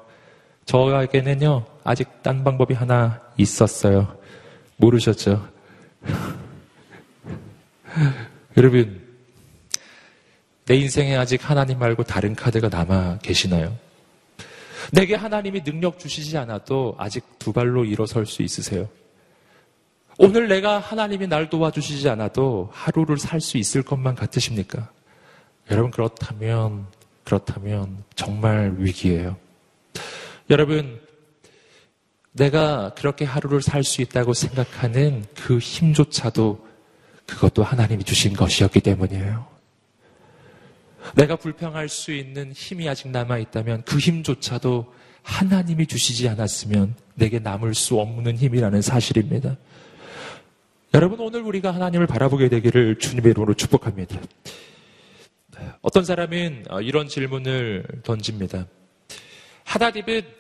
[0.70, 4.16] 저에게는요, 아직 딴 방법이 하나 있었어요.
[4.76, 5.44] 모르셨죠?
[8.56, 9.04] 여러분,
[10.66, 13.76] 내 인생에 아직 하나님 말고 다른 카드가 남아 계시나요?
[14.92, 18.88] 내게 하나님이 능력 주시지 않아도 아직 두 발로 일어설 수 있으세요?
[20.18, 24.88] 오늘 내가 하나님이 날 도와주시지 않아도 하루를 살 수 있을 것만 같으십니까?
[25.72, 26.86] 여러분, 그렇다면,
[27.24, 29.49] 그렇다면 정말 위기예요.
[30.50, 31.00] 여러분,
[32.32, 36.66] 내가 그렇게 하루를 살 수 있다고 생각하는 그 힘조차도
[37.26, 39.46] 그것도 하나님이 주신 것이었기 때문이에요.
[41.14, 47.74] 내가 불평할 수 있는 힘이 아직 남아 있다면 그 힘조차도 하나님이 주시지 않았으면 내게 남을
[47.74, 49.56] 수 없는 힘이라는 사실입니다.
[50.94, 54.20] 여러분, 오늘 우리가 하나님을 바라보게 되기를 주님의 이름으로 축복합니다.
[55.82, 58.66] 어떤 사람은 이런 질문을 던집니다.
[59.64, 60.39] 하다디은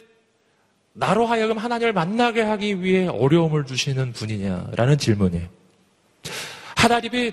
[1.00, 5.48] 나로 하여금 하나님을 만나게 하기 위해 어려움을 주시는 분이냐라는 질문이에요.
[6.76, 7.32] 하다디은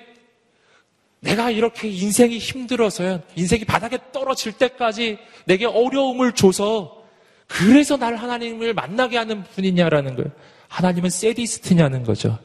[1.19, 3.21] 내가 이렇게 인생이 힘들어서요.
[3.36, 7.03] 인생이 바닥에 떨어질 때까지 내게 어려움을 줘서
[7.47, 10.32] 그래서 날 하나님을 만나게 하는 분이냐라는 거예요.
[10.69, 12.39] 하나님은 세디스트냐는 거죠.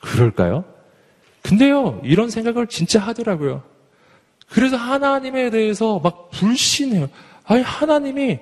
[0.00, 0.64] 그럴까요?
[1.42, 3.62] 근데요, 이런 생각을 진짜 하더라고요.
[4.50, 7.08] 그래서 하나님에 대해서 막 불신해요.
[7.44, 8.38] 아니, 하나님이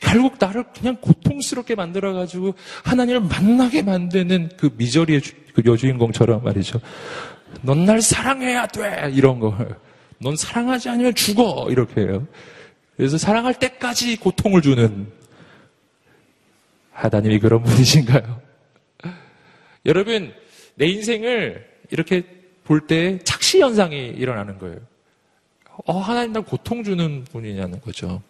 [0.00, 6.80] 결국 나를 그냥 고통스럽게 만들어가지고 하나님을 만나게 만드는 그 미저리의 주, 그 여주인공처럼 말이죠.
[7.62, 9.10] 넌 날 사랑해야 돼!
[9.14, 9.56] 이런 거.
[10.18, 11.66] 넌 사랑하지 않으면 죽어!
[11.70, 12.26] 이렇게 해요.
[12.96, 15.10] 그래서 사랑할 때까지 고통을 주는
[16.92, 18.40] 하나님이 그런 분이신가요?
[19.86, 20.34] 여러분,
[20.74, 22.22] 내 인생을 이렇게
[22.64, 24.76] 볼 때 착시 현상이 일어나는 거예요.
[25.86, 28.22] 어, 하나님 날 고통 주는 분이냐는 거죠.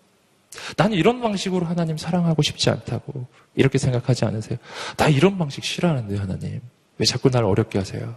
[0.77, 4.59] 나는 이런 방식으로 하나님 사랑하고 싶지 않다고 이렇게 생각하지 않으세요?
[4.97, 6.61] 나 이런 방식 싫어하는데 하나님
[6.97, 8.17] 왜 자꾸 날 어렵게 하세요?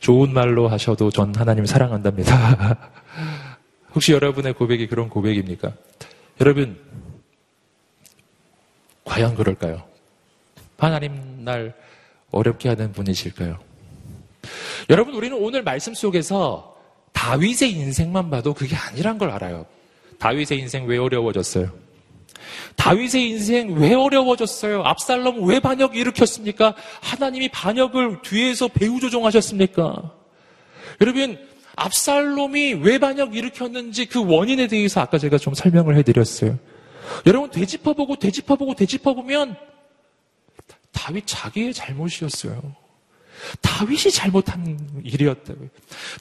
[0.00, 2.90] 좋은 말로 하셔도 전 하나님 사랑한답니다.
[3.94, 5.72] 혹시 여러분의 고백이 그런 고백입니까?
[6.40, 6.78] 여러분,
[9.04, 9.82] 과연 그럴까요?
[10.78, 11.74] 하나님 날
[12.30, 13.58] 어렵게 하는 분이실까요?
[14.88, 16.69] 여러분, 우리는 오늘 말씀 속에서
[17.20, 19.66] 다윗의 인생만 봐도 그게 아니란 걸 알아요.
[20.18, 21.70] 다윗의 인생 왜 어려워졌어요?
[22.76, 24.82] 다윗의 인생 왜 어려워졌어요?
[24.84, 26.74] 압살롬 왜 반역 일으켰습니까?
[27.02, 30.14] 하나님이 반역을 뒤에서 배후 조종하셨습니까?
[31.02, 31.38] 여러분,
[31.76, 36.58] 압살롬이 왜 반역 일으켰는지 그 원인에 대해서 아까 제가 좀 설명을 해드렸어요.
[37.26, 39.56] 여러분, 되짚어보고 되짚어보고 되짚어보면
[40.92, 42.74] 다윗 자기의 잘못이었어요.
[43.62, 45.68] 다윗이 잘못한 일이었다고요.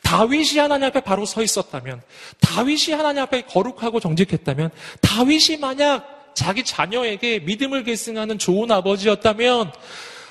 [0.04, 2.02] 다윗이 하나님 앞에 바로 서 있었다면,
[2.42, 9.72] 다윗이 하나님 앞에 거룩하고 정직했다면, 다윗이 만약 자기 자녀에게 믿음을 계승하는 좋은 아버지였다면,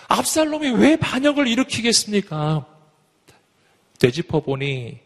[0.08, 2.66] 압살롬이 왜 반역을 일으키겠습니까?
[3.98, 5.00] 되짚어보니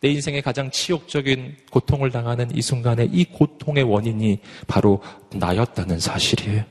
[0.00, 6.64] 내 인생의 가장 치욕적인 고통을 당하는 이 순간에 이 고통의 원인이 바로 나였다는 사실이에요.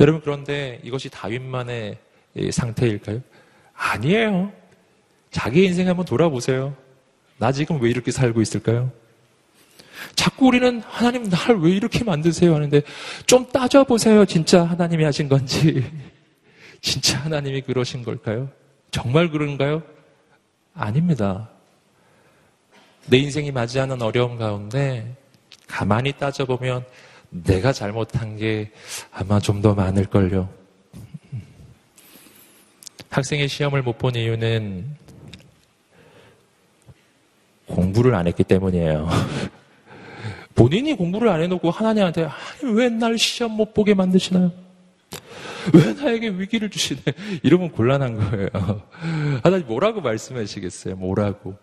[0.00, 1.98] 여러분 그런데 이것이 다윗만의
[2.50, 3.20] 상태일까요?
[3.74, 4.52] 아니에요.
[5.30, 6.74] 자기 인생 한번 돌아보세요.
[7.38, 8.90] 나 지금 왜 이렇게 살고 있을까요?
[10.14, 12.82] 자꾸 우리는 하나님 날 왜 이렇게 만드세요 하는데
[13.26, 14.24] 좀 따져보세요.
[14.24, 15.84] 진짜 하나님이 하신 건지.
[16.80, 18.50] 진짜 하나님이 그러신 걸까요?
[18.90, 19.82] 정말 그런가요?
[20.74, 21.48] 아닙니다.
[23.06, 25.16] 내 인생이 맞이하는 어려움 가운데
[25.66, 26.84] 가만히 따져보면
[27.30, 28.70] 내가 잘못한 게
[29.12, 30.48] 아마 좀 더 많을걸요.
[33.12, 34.96] 학생의 시험을 못 본 이유는
[37.66, 39.08] 공부를 안 했기 때문이에요.
[40.56, 42.28] 본인이 공부를 안 해놓고 하나님한테
[42.62, 44.52] 왜날 시험 못 보게 만드시나요?
[45.72, 47.00] 왜 나에게 위기를 주시네?
[47.44, 48.82] 이러면 곤란한 거예요.
[49.44, 50.96] 하나님 뭐라고 말씀하시겠어요?
[50.96, 51.56] 뭐라고?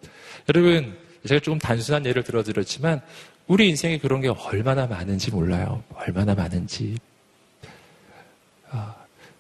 [0.48, 3.02] 여러분, 제가 조금 단순한 예를 들어드렸지만
[3.48, 5.84] 우리 인생에 그런 게 얼마나 많은지 몰라요.
[5.96, 6.96] 얼마나 많은지.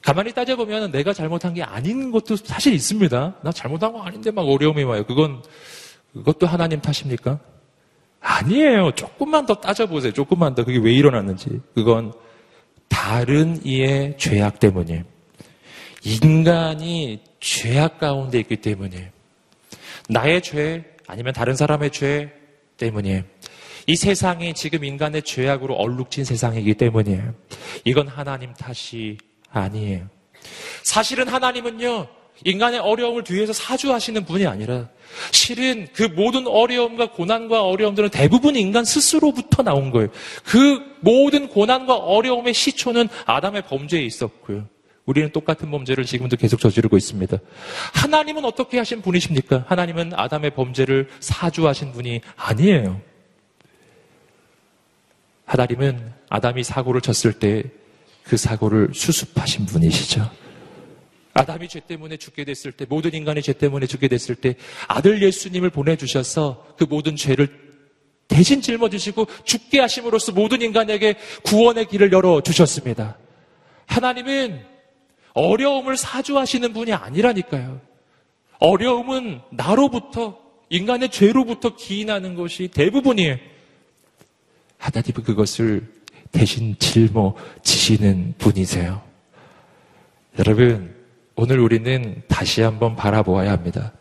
[0.09, 3.35] 아, 가만히 따져보면 내가 잘못한 게 아닌 것도 사실 있습니다.
[3.43, 5.05] 나 잘못한 거 아닌데 막 어려움이 와요.
[5.05, 5.43] 그건,
[6.13, 7.39] 그것도 하나님 탓입니까?
[8.19, 8.91] 아니에요.
[8.95, 10.11] 조금만 더 따져보세요.
[10.11, 10.65] 조금만 더.
[10.65, 11.61] 그게 왜 일어났는지.
[11.75, 12.11] 그건
[12.87, 15.03] 다른 이의 죄악 때문이에요.
[16.03, 19.09] 인간이 죄악 가운데 있기 때문이에요.
[20.09, 22.31] 나의 죄, 아니면 다른 사람의 죄
[22.77, 23.21] 때문이에요.
[23.85, 27.35] 이 세상이 지금 인간의 죄악으로 얼룩진 세상이기 때문이에요.
[27.85, 29.17] 이건 하나님 탓이
[29.51, 30.07] 아니에요.
[30.83, 32.07] 사실은 하나님은요,
[32.45, 34.89] 인간의 어려움을 뒤에서 사주하시는 분이 아니라
[35.31, 40.09] 실은 그 모든 어려움과 고난과 어려움들은 대부분 인간 스스로부터 나온 거예요.
[40.45, 44.67] 그 모든 고난과 어려움의 시초는 아담의 범죄에 있었고요.
[45.05, 47.37] 우리는 똑같은 범죄를 지금도 계속 저지르고 있습니다.
[47.95, 49.65] 하나님은 어떻게 하신 분이십니까?
[49.67, 53.01] 하나님은 아담의 범죄를 사주하신 분이 아니에요.
[55.45, 57.63] 하나님은 아담이 사고를 쳤을 때
[58.29, 60.29] 그 사고를 수습하신 분이시죠.
[61.33, 64.55] 아담이 죄 때문에 죽게 됐을 때, 모든 인간이 죄 때문에 죽게 됐을 때,
[64.87, 67.49] 아들 예수님을 보내주셔서 그 모든 죄를
[68.27, 73.17] 대신 짊어지시고 죽게 하심으로써 모든 인간에게 구원의 길을 열어주셨습니다.
[73.87, 74.63] 하나님은
[75.33, 77.81] 어려움을 사주하시는 분이 아니라니까요.
[78.59, 80.37] 어려움은 나로부터,
[80.69, 83.37] 인간의 죄로부터 기인하는 것이 대부분이에요.
[84.77, 85.98] 하나님은 그것을
[86.31, 89.01] 대신 짊어지시는 분이세요.
[90.37, 90.95] 여러분,
[91.35, 93.93] 오늘 우리는 다시 한번 바라보아야 합니다.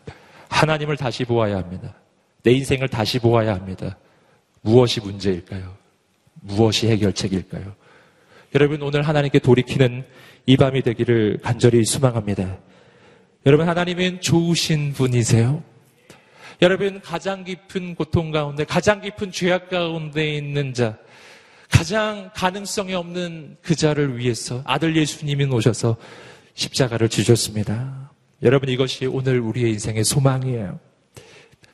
[0.49, 1.95] 하나님을 다시 보아야 합니다.
[2.43, 3.97] 내 인생을 다시 보아야 합니다.
[4.61, 5.75] 무엇이 문제일까요?
[6.41, 7.73] 무엇이 해결책일까요?
[8.55, 10.05] 여러분, 오늘 하나님께 돌이키는
[10.45, 12.57] 이 밤이 되기를 간절히 수망합니다.
[13.45, 15.63] 여러분, 하나님은 좋으신 분이세요.
[16.61, 20.97] 여러분, 가장 깊은 고통 가운데, 가장 깊은 죄악 가운데 있는 자,
[21.69, 25.97] 가장 가능성이 없는 그 자를 위해서 아들 예수님이 오셔서
[26.53, 28.11] 십자가를 지셨습니다.
[28.43, 30.79] 여러분, 이것이 오늘 우리의 인생의 소망이에요.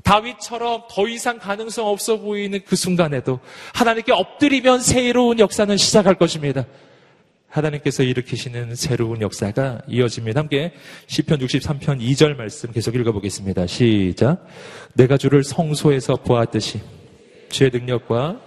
[0.03, 3.39] 다윗처럼 더 이상 가능성 없어 보이는 그 순간에도
[3.73, 6.65] 하나님께 엎드리면 새로운 역사는 시작할 것입니다.
[7.49, 10.41] 하나님께서 일으키시는 새로운 역사가 이어집니다.
[10.41, 10.73] 함께
[11.07, 13.65] 시편 63편 2절 말씀 계속 읽어보겠습니다.
[13.65, 14.45] 시작.
[14.93, 16.81] 내가 주를 성소에서 보았듯이
[17.49, 18.41] 주의 능력과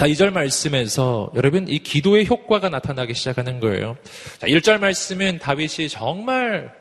[0.00, 3.98] 자, 2절 말씀에서 여러분 이 기도의 효과가 나타나기 시작하는 거예요.
[4.38, 6.72] 자, 1절 말씀은 다윗이 정말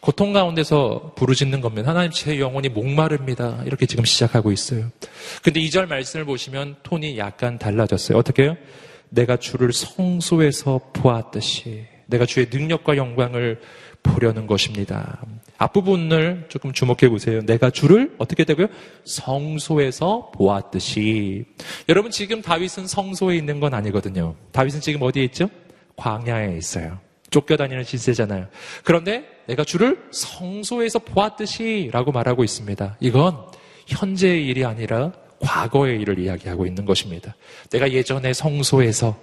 [0.00, 1.90] 고통 가운데서 부르짖는 겁니다.
[1.90, 3.62] 하나님 제 영혼이 목마릅니다.
[3.66, 4.90] 이렇게 지금 시작하고 있어요.
[5.42, 8.16] 근데 2절 말씀을 보시면 톤이 약간 달라졌어요.
[8.16, 8.56] 어떻게 해요?
[9.10, 13.60] 내가 주를 성소에서 보았듯이 내가 주의 능력과 영광을
[14.02, 15.20] 보려는 것입니다.
[15.56, 17.40] 앞부분을 조금 주목해 보세요.
[17.44, 18.66] 내가 주를 어떻게 되고요?
[19.04, 21.44] 성소에서 보았듯이.
[21.88, 24.34] 여러분 지금 다윗은 성소에 있는 건 아니거든요.
[24.52, 25.48] 다윗은 지금 어디에 있죠?
[25.96, 26.98] 광야에 있어요.
[27.30, 28.46] 쫓겨다니는 시세잖아요.
[28.84, 32.96] 그런데 내가 주를 성소에서 보았듯이 라고 말하고 있습니다.
[33.00, 33.36] 이건
[33.86, 37.34] 현재의 일이 아니라 과거의 일을 이야기하고 있는 것입니다.
[37.70, 39.16] 내가 예전에 성소에서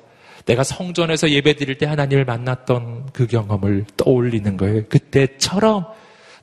[0.46, 4.86] 내가 성전에서 예배 드릴 때 하나님을 만났던 그 경험을 떠올리는 거예요.
[4.88, 5.86] 그때처럼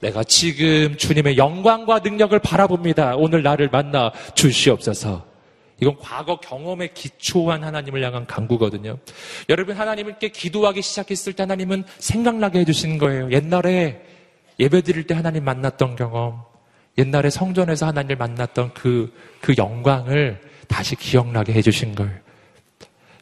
[0.00, 3.16] 내가 지금 주님의 영광과 능력을 바라봅니다.
[3.16, 5.26] 오늘 나를 만나 주시옵소서.
[5.80, 8.98] 이건 과거 경험에 기초한 하나님을 향한 강구거든요.
[9.48, 13.30] 여러분 하나님께 기도하기 시작했을 때 하나님은 생각나게 해주신 거예요.
[13.30, 14.02] 옛날에
[14.58, 16.42] 예배 드릴 때 하나님 만났던 경험,
[16.96, 22.12] 옛날에 성전에서 하나님을 만났던 그, 그 영광을 다시 기억나게 해주신 거예요.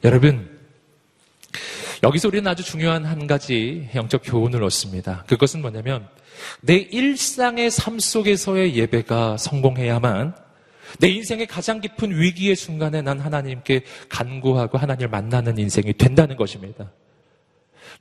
[0.02, 0.56] 여러분,
[2.02, 5.24] 여기서 우리는 아주 중요한 한 가지 영적 교훈을 얻습니다.
[5.26, 6.08] 그것은 뭐냐면,
[6.60, 10.34] 내 일상의 삶 속에서의 예배가 성공해야만
[10.98, 16.90] 내 인생의 가장 깊은 위기의 순간에 난 하나님께 간구하고 하나님을 만나는 인생이 된다는 것입니다.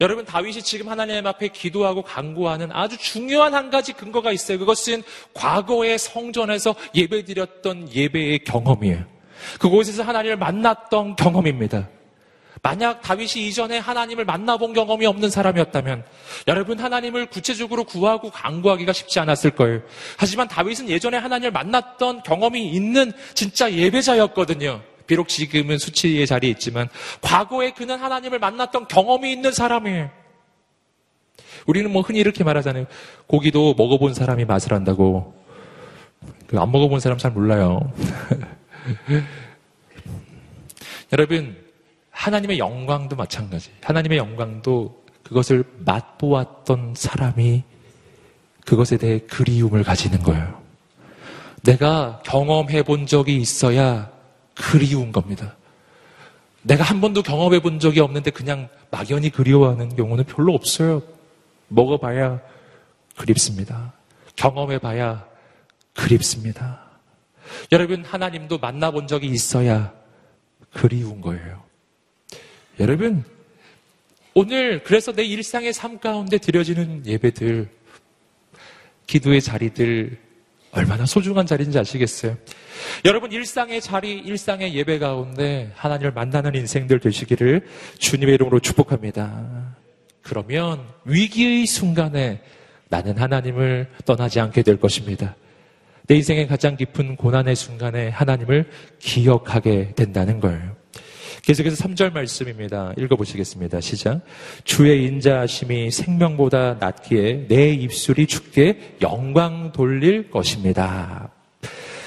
[0.02, 4.60] 여러분 다윗이 지금 하나님 앞에 기도하고 간구하는 아주 중요한 한 가지 근거가 있어요.
[4.60, 9.06] 그것은 과거의 성전에서 예배드렸던 예배의 경험이에요.
[9.60, 11.90] 그곳에서 하나님을 만났던 경험입니다.
[12.66, 16.04] 만약 다윗이 이전에 하나님을 만나본 경험이 없는 사람이었다면
[16.48, 19.82] 여러분 하나님을 구체적으로 구하고 강구하기가 쉽지 않았을 거예요.
[20.18, 24.82] 하지만 다윗은 예전에 하나님을 만났던 경험이 있는 진짜 예배자였거든요.
[25.06, 26.90] 비록 지금은 수치의 자리에 있지만
[27.22, 30.10] 과거에 그는 하나님을 만났던 경험이 있는 사람이에요.
[31.68, 32.88] 우리는 뭐 흔히 이렇게 말하잖아요.
[33.28, 35.36] 고기도 먹어본 사람이 맛을 안다고.
[36.48, 37.94] 그안 먹어본 사람 잘 몰라요.
[41.14, 41.65] 여러분,
[42.16, 43.72] 하나님의 영광도 마찬가지.
[43.84, 47.64] 하나님의 영광도 그것을 맛보았던 사람이
[48.66, 50.62] 그것에 대해 그리움을 가지는 거예요.
[51.64, 54.12] 내가 경험해 본 적이 있어야
[54.56, 55.56] 그리운 겁니다.
[56.62, 61.04] 내가 한 번도 경험해 본 적이 없는데 그냥 막연히 그리워하는 경우는 별로 없어요.
[61.68, 62.40] 먹어봐야
[63.18, 63.94] 그립습니다.
[64.36, 65.26] 경험해 봐야
[65.94, 66.82] 그립습니다.
[67.72, 69.94] 여러분, 하나님도 만나본 적이 있어야
[70.74, 71.65] 그리운 거예요.
[72.80, 73.24] 여러분,
[74.34, 77.70] 오늘 그래서 내 일상의 삶 가운데 드려지는 예배들,
[79.08, 80.18] 기도의 자리들,
[80.72, 82.36] 얼마나 소중한 자리인지 아시겠어요?
[83.06, 87.66] 여러분, 일상의 자리, 일상의 예배 가운데 하나님을 만나는 인생들 되시기를
[87.98, 89.78] 주님의 이름으로 축복합니다.
[90.22, 92.42] 그러면 위기의 순간에
[92.90, 95.36] 나는 하나님을 떠나지 않게 될 것입니다.
[96.08, 100.75] 내 인생의 가장 깊은 고난의 순간에 하나님을 기억하게 된다는 거예요.
[101.46, 102.94] 계속해서 3절 말씀입니다.
[102.98, 103.80] 읽어보시겠습니다.
[103.80, 104.22] 시작.
[104.64, 111.30] 주의 인자하심이 생명보다 낫기에 내 입술이 죽게 영광 돌릴 것입니다.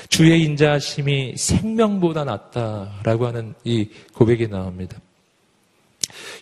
[0.08, 4.98] 주의 인자하심이 생명보다 낫다라고 하는 이 고백이 나옵니다.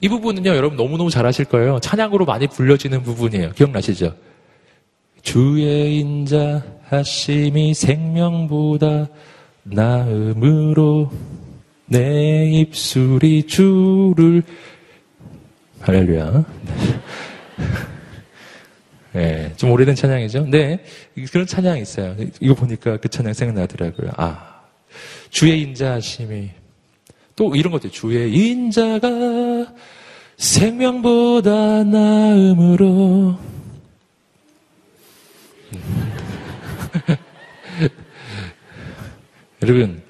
[0.00, 1.78] 이 부분은요, 여러분 너무너무 잘 아실 거예요.
[1.80, 3.52] 찬양으로 많이 불려지는 부분이에요.
[3.52, 4.14] 기억나시죠?
[5.20, 9.08] 주의 인자하심이 생명보다
[9.64, 11.10] 나음으로
[11.86, 14.42] 내 입술이 주를
[15.80, 16.44] 할렐루야.
[19.12, 20.46] 네, 좀 오래된 찬양이죠.
[20.46, 20.84] 네,
[21.32, 22.14] 그런 찬양이 있어요.
[22.40, 24.10] 이거 보니까 그 찬양 생각나더라고요.
[24.16, 24.60] 아,
[25.30, 26.50] 주의 인자하심이
[27.36, 29.72] 또 이런 것도 주의 인자가
[30.36, 33.38] 생명보다 나음으로
[39.62, 40.02] 여러분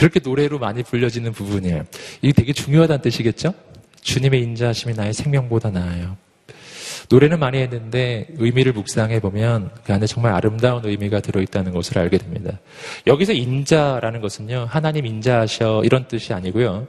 [0.00, 1.84] 그렇게 노래로 많이 불려지는 부분이에요.
[2.22, 3.52] 이게 되게 중요하다는 뜻이겠죠?
[4.00, 6.16] 주님의 인자하심이 나의 생명보다 나아요.
[7.10, 12.58] 노래는 많이 했는데 의미를 묵상해 보면 그 안에 정말 아름다운 의미가 들어있다는 것을 알게 됩니다.
[13.06, 16.88] 여기서 인자라는 것은요, 하나님 인자하셔 이런 뜻이 아니고요.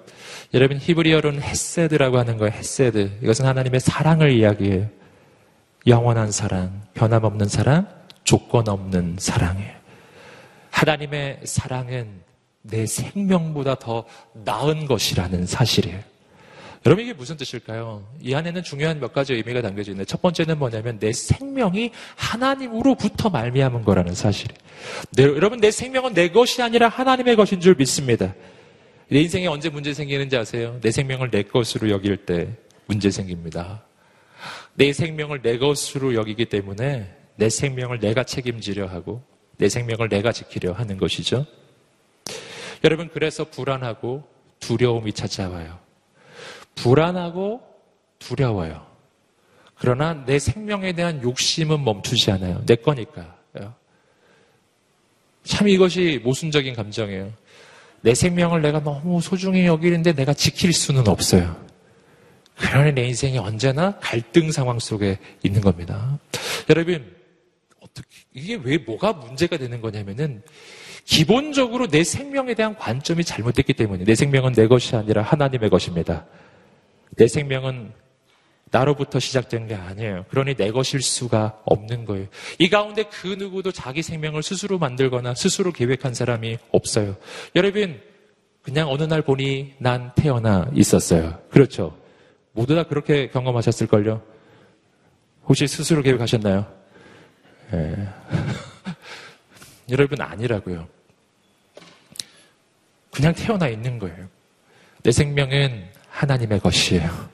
[0.53, 2.53] 여러분 히브리어로는 헤세드라고 하는 거예요.
[2.53, 3.11] 헤세드.
[3.23, 4.87] 이것은 하나님의 사랑을 이야기해요.
[5.85, 7.89] 영원한 사랑, 변함없는 사랑,
[8.23, 9.73] 조건 없는 사랑이에요.
[10.69, 12.20] 하나님의 사랑은
[12.61, 15.99] 내 생명보다 더 나은 것이라는 사실이에요.
[16.85, 18.03] 여러분 이게 무슨 뜻일까요?
[18.21, 23.83] 이 안에는 중요한 몇 가지 의미가 담겨져 있는데 첫 번째는 뭐냐면 내 생명이 하나님으로부터 말미암은
[23.83, 24.57] 거라는 사실이에요.
[25.11, 28.33] 내, 여러분 내 생명은 내 것이 아니라 하나님의 것인 줄 믿습니다.
[29.09, 30.79] 내 인생에 언제 문제 생기는지 아세요?
[30.81, 32.47] 내 생명을 내 것으로 여길 때
[32.87, 33.83] 문제 생깁니다.
[34.73, 39.21] 내 생명을 내 것으로 여기기 때문에 내 생명을 내가 책임지려 하고
[39.57, 41.45] 내 생명을 내가 지키려 하는 것이죠.
[42.83, 44.27] 여러분, 그래서 불안하고
[44.59, 45.79] 두려움이 찾아와요.
[46.75, 47.61] 불안하고
[48.19, 48.85] 두려워요.
[49.75, 52.63] 그러나 내 생명에 대한 욕심은 멈추지 않아요.
[52.65, 53.35] 내 거니까.
[55.43, 57.33] 참 이것이 모순적인 감정이에요.
[58.01, 61.59] 내 생명을 내가 너무 소중히 여기는데 내가 지킬 수는 없어요.
[62.55, 66.19] 그러니 내 인생이 언제나 갈등 상황 속에 있는 겁니다.
[66.69, 67.15] 여러분,
[67.79, 70.43] 어떻게, 이게 왜 뭐가 문제가 되는 거냐면은
[71.11, 76.25] 기본적으로 내 생명에 대한 관점이 잘못됐기 때문에 내 생명은 내 것이 아니라 하나님의 것입니다.
[77.17, 77.91] 내 생명은
[78.71, 80.23] 나로부터 시작된 게 아니에요.
[80.29, 82.27] 그러니 내 것일 수가 없는 거예요.
[82.59, 87.17] 이 가운데 그 누구도 자기 생명을 스스로 만들거나 스스로 계획한 사람이 없어요.
[87.57, 87.99] 여러분,
[88.61, 91.41] 그냥 어느 날 보니 난 태어나 있었어요.
[91.49, 91.97] 그렇죠.
[92.53, 94.21] 모두 다 그렇게 경험하셨을걸요?
[95.43, 96.65] 혹시 스스로 계획하셨나요?
[97.73, 97.95] 예.
[99.91, 101.00] 여러분, 아니라고요.
[103.11, 104.27] 그냥 태어나 있는 거예요.
[105.03, 107.29] 내 생명은 하나님의 것이에요.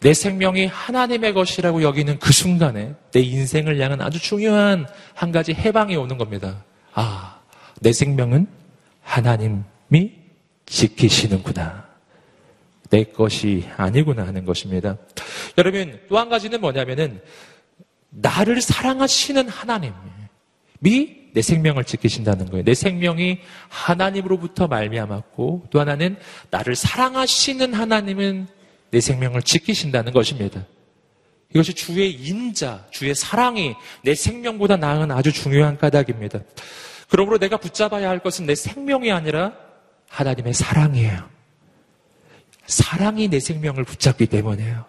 [0.00, 5.96] 내 생명이 하나님의 것이라고 여기는 그 순간에 내 인생을 향한 아주 중요한 한 가지 해방이
[5.96, 6.64] 오는 겁니다.
[6.92, 7.40] 아,
[7.80, 8.46] 내 생명은
[9.02, 10.12] 하나님이
[10.66, 11.86] 지키시는구나.
[12.90, 14.96] 내 것이 아니구나 하는 것입니다.
[15.58, 17.20] 여러분, 또 한 가지는 뭐냐면은,
[18.10, 19.96] 나를 사랑하시는 하나님이
[21.36, 22.64] 내 생명을 지키신다는 거예요.
[22.64, 26.16] 내 생명이 하나님으로부터 말미암았고, 또 하나는
[26.50, 28.46] 나를 사랑하시는 하나님은
[28.90, 30.64] 내 생명을 지키신다는 것입니다.
[31.50, 36.40] 이것이 주의 인자, 주의 사랑이 내 생명보다 나은 아주 중요한 까닭입니다.
[37.10, 39.52] 그러므로 내가 붙잡아야 할 것은 내 생명이 아니라
[40.08, 41.28] 하나님의 사랑이에요.
[42.66, 44.86] 사랑이 내 생명을 붙잡기 때문에요.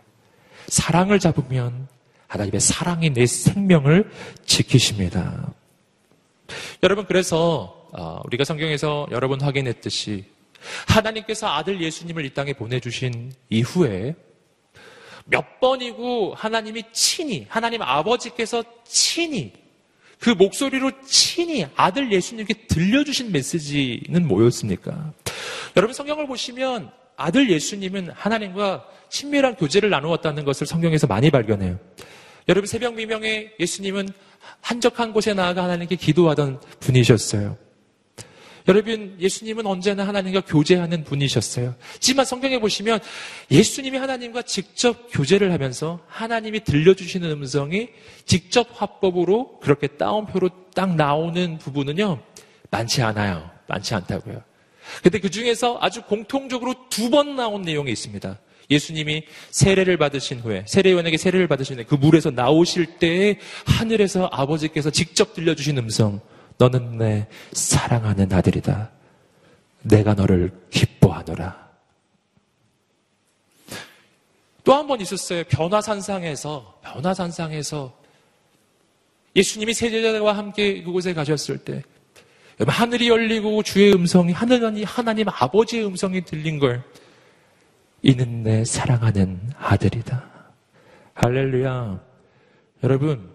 [0.70, 1.90] 사랑을 잡으면
[2.28, 4.10] 하나님의 사랑이 내 생명을
[4.46, 5.54] 지키십니다.
[6.84, 10.26] 여러분, 그래서 어, 우리가 성경에서 여러 번 확인했듯이
[10.88, 14.16] 하나님께서 아들 예수님을 이 땅에 보내주신 이후에
[15.26, 19.54] 몇 번이고 하나님이 친히, 하나님 아버지께서 친히,
[20.20, 25.14] 그 목소리로 친히 아들 예수님께 들려주신 메시지는 뭐였습니까?
[25.76, 31.78] 여러분 성경을 보시면 아들 예수님은 하나님과 친밀한 교제를 나누었다는 것을 성경에서 많이 발견해요.
[32.48, 34.10] 여러분 새벽 미명에 예수님은
[34.62, 37.58] 한적한 곳에 나아가 하나님께 기도하던 분이셨어요.
[38.68, 41.76] 여러분, 예수님은 언제나 하나님과 교제하는 분이셨어요.
[41.94, 43.00] 하지만 성경에 보시면
[43.50, 47.90] 예수님이 하나님과 직접 교제를 하면서 하나님이 들려주시는 음성이
[48.26, 52.22] 직접 화법으로 그렇게 따옴표로 딱 나오는 부분은요,
[52.70, 53.50] 많지 않아요.
[53.68, 54.42] 많지 않다고요.
[55.02, 58.38] 근데 그 중에서 아주 공통적으로 두 번 나온 내용이 있습니다.
[58.70, 65.34] 예수님이 세례를 받으신 후에 세례요원에게 세례를 받으신 후에 그 물에서 나오실 때에 하늘에서 아버지께서 직접
[65.34, 66.20] 들려주신 음성
[66.58, 68.92] 너는 내 사랑하는 아들이다.
[69.84, 71.68] 내가 너를 기뻐하노라.
[74.64, 75.46] 또 한 번 있었어요.
[75.46, 77.98] 변화산상에서, 변화산상에서
[79.34, 81.84] 예수님이 세제자와 함께 그곳에 가셨을 때,
[82.68, 86.84] 하늘이 열리고 주의 음성이, 하늘이 하나님 아버지의 음성이 들린 걸,
[88.02, 90.24] 이는 내 사랑하는 아들이다.
[91.14, 92.00] 할렐루야.
[92.84, 93.30] 여러분,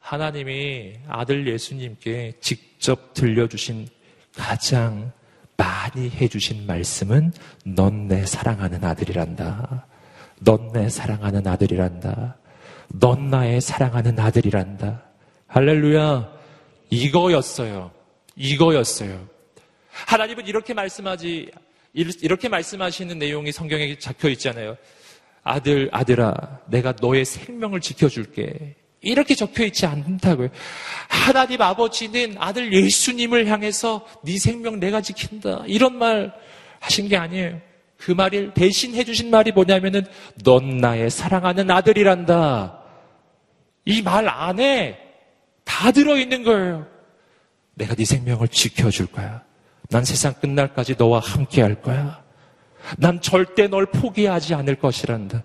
[0.00, 3.88] 하나님이 아들 예수님께 직접 들려주신
[4.36, 5.12] 가장
[5.56, 7.32] 많이 해주신 말씀은
[7.64, 9.86] 넌 내 사랑하는 아들이란다.
[10.40, 12.36] 넌 내 사랑하는 아들이란다.
[12.88, 15.02] 넌 나의 사랑하는 아들이란다.
[15.48, 16.32] 할렐루야.
[16.90, 17.90] 이거였어요.
[18.36, 19.26] 이거였어요.
[19.90, 21.50] 하나님은 이렇게 말씀하지,
[21.96, 24.76] 이렇게 말씀하시는 내용이 성경에 적혀 있잖아요.
[25.42, 28.76] 아들, 아들아, 내가 너의 생명을 지켜줄게.
[29.00, 30.48] 이렇게 적혀 있지 않다고요.
[31.08, 35.62] 하나님 아버지는 아들 예수님을 향해서 네 생명 내가 지킨다.
[35.66, 36.34] 이런 말
[36.80, 37.60] 하신 게 아니에요.
[37.96, 40.04] 그 말을 대신 해 주신 말이 뭐냐면은
[40.44, 42.82] 넌 나의 사랑하는 아들이란다.
[43.86, 44.98] 이 말 안에
[45.64, 46.86] 다 들어 있는 거예요.
[47.74, 49.45] 내가 네 생명을 지켜줄 거야.
[49.88, 52.22] 난 세상 끝날까지 너와 함께 할 거야.
[52.98, 55.42] 난 절대 널 포기하지 않을 것이란다.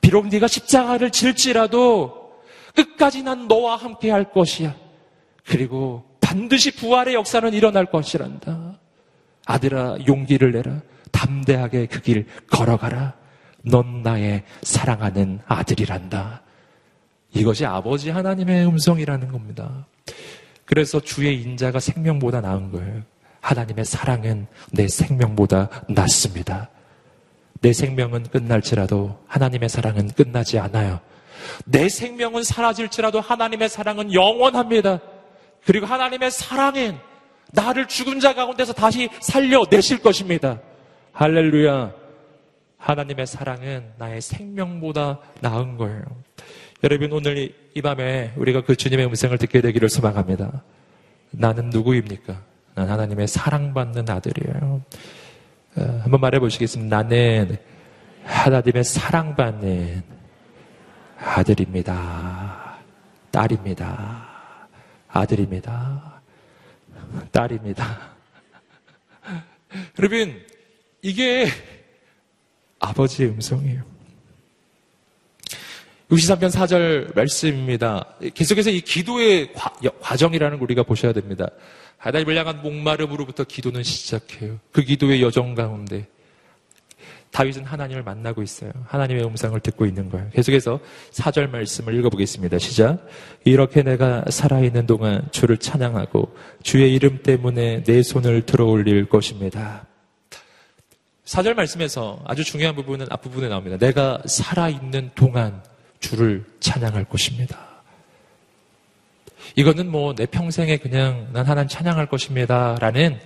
[0.00, 2.32] 비록 네가 십자가를 질지라도
[2.74, 4.74] 끝까지 난 너와 함께 할 것이야.
[5.46, 8.78] 그리고 반드시 부활의 역사는 일어날 것이란다.
[9.46, 10.80] 아들아, 용기를 내라.
[11.10, 13.14] 담대하게 그 길 걸어가라.
[13.62, 16.42] 넌 나의 사랑하는 아들이란다.
[17.34, 19.86] 이것이 아버지 하나님의 음성이라는 겁니다.
[20.64, 23.02] 그래서 주의 인자가 생명보다 나은 거예요.
[23.40, 26.68] 하나님의 사랑은 내 생명보다 낫습니다.
[27.60, 31.00] 내 생명은 끝날지라도 하나님의 사랑은 끝나지 않아요.
[31.64, 35.00] 내 생명은 사라질지라도 하나님의 사랑은 영원합니다.
[35.64, 36.98] 그리고 하나님의 사랑은
[37.52, 40.60] 나를 죽은 자 가운데서 다시 살려내실 것입니다.
[41.12, 41.92] 할렐루야.
[42.78, 46.02] 하나님의 사랑은 나의 생명보다 나은 거예요.
[46.82, 50.62] 여러분 오늘 이 밤에 우리가 그 주님의 음성을 듣게 되기를 소망합니다.
[51.30, 52.49] 나는 누구입니까?
[52.74, 54.82] 난 하나님의 사랑받는 아들이에요.
[55.76, 57.02] 어, 한번 말해 보시겠습니다.
[57.02, 57.56] 나는
[58.24, 60.02] 하나님의 사랑받는
[61.18, 62.78] 아들입니다.
[63.30, 64.68] 딸입니다.
[65.08, 66.20] 아들입니다.
[67.32, 68.10] 딸입니다.
[69.98, 70.40] 여러분,
[71.02, 71.46] 이게
[72.78, 73.82] 아버지의 음성이에요.
[76.10, 78.04] 63편 4절 말씀입니다.
[78.34, 81.48] 계속해서 이 기도의 과, 정이라는 걸 우리가 보셔야 됩니다.
[82.00, 84.58] 하나님을 향한 목마름으로부터 기도는 시작해요.
[84.72, 86.08] 그 기도의 여정 가운데
[87.30, 88.72] 다윗은 하나님을 만나고 있어요.
[88.86, 90.30] 하나님의 음성을 듣고 있는 거예요.
[90.30, 90.80] 계속해서
[91.12, 92.58] 4절 말씀을 읽어보겠습니다.
[92.58, 93.06] 시작.
[93.44, 99.86] 이렇게 내가 살아있는 동안 주를 찬양하고 주의 이름 때문에 내 손을 들어 올릴 것입니다.
[101.26, 103.76] 4절 말씀에서 아주 중요한 부분은 앞부분에 나옵니다.
[103.76, 105.62] 내가 살아있는 동안
[106.00, 107.69] 주를 찬양할 것입니다.
[109.56, 112.76] 이거는 뭐 내 평생에 그냥 난 하나님 찬양할 것입니다.
[112.80, 113.18] 라는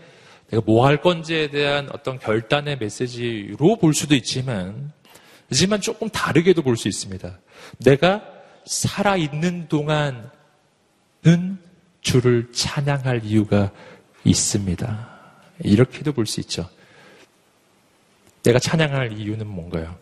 [0.50, 4.92] 내가 뭐 할 건지에 대한 어떤 결단의 메시지로 볼 수도 있지만,
[5.48, 7.38] 하지만 조금 다르게도 볼 수 있습니다.
[7.84, 8.22] 내가
[8.66, 10.22] 살아있는 동안은
[12.00, 13.70] 주를 찬양할 이유가
[14.24, 15.10] 있습니다.
[15.62, 16.68] 이렇게도 볼 수 있죠.
[18.42, 19.96] 내가 찬양할 이유는 뭔가요?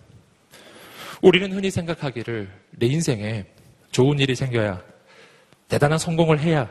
[1.21, 3.45] 우리는 흔히 생각하기를 내 인생에
[3.93, 4.83] 좋은 일이 생겨야
[5.73, 6.69] 대단한 성공을 해야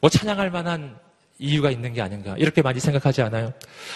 [0.00, 0.98] 뭐 찬양할 만한
[1.38, 3.52] 이유가 있는 게 아닌가 이렇게 많이 생각하지 않아요?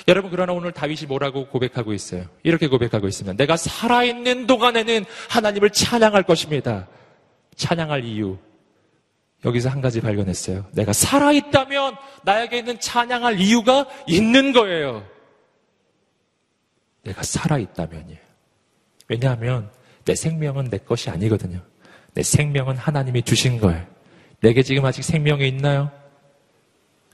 [0.06, 2.26] 여러분 그러나 오늘 다윗이 뭐라고 고백하고 있어요?
[2.42, 6.88] 이렇게 고백하고 있으면 내가 살아있는 동안에는 하나님을 찬양할 것입니다.
[7.56, 8.36] 찬양할 이유
[9.46, 10.66] 여기서 한 가지 발견했어요.
[10.72, 15.06] 내가 살아있다면 나에게 있는 찬양할 이유가 있는 거예요.
[17.04, 18.20] 내가 살아있다면이에요.
[19.08, 19.70] 왜냐하면
[20.04, 21.69] 내 생명은 내 것이 아니거든요.
[22.14, 23.84] 내 생명은 하나님이 주신 거예요.
[24.40, 25.90] 내게 지금 아직 생명이 있나요?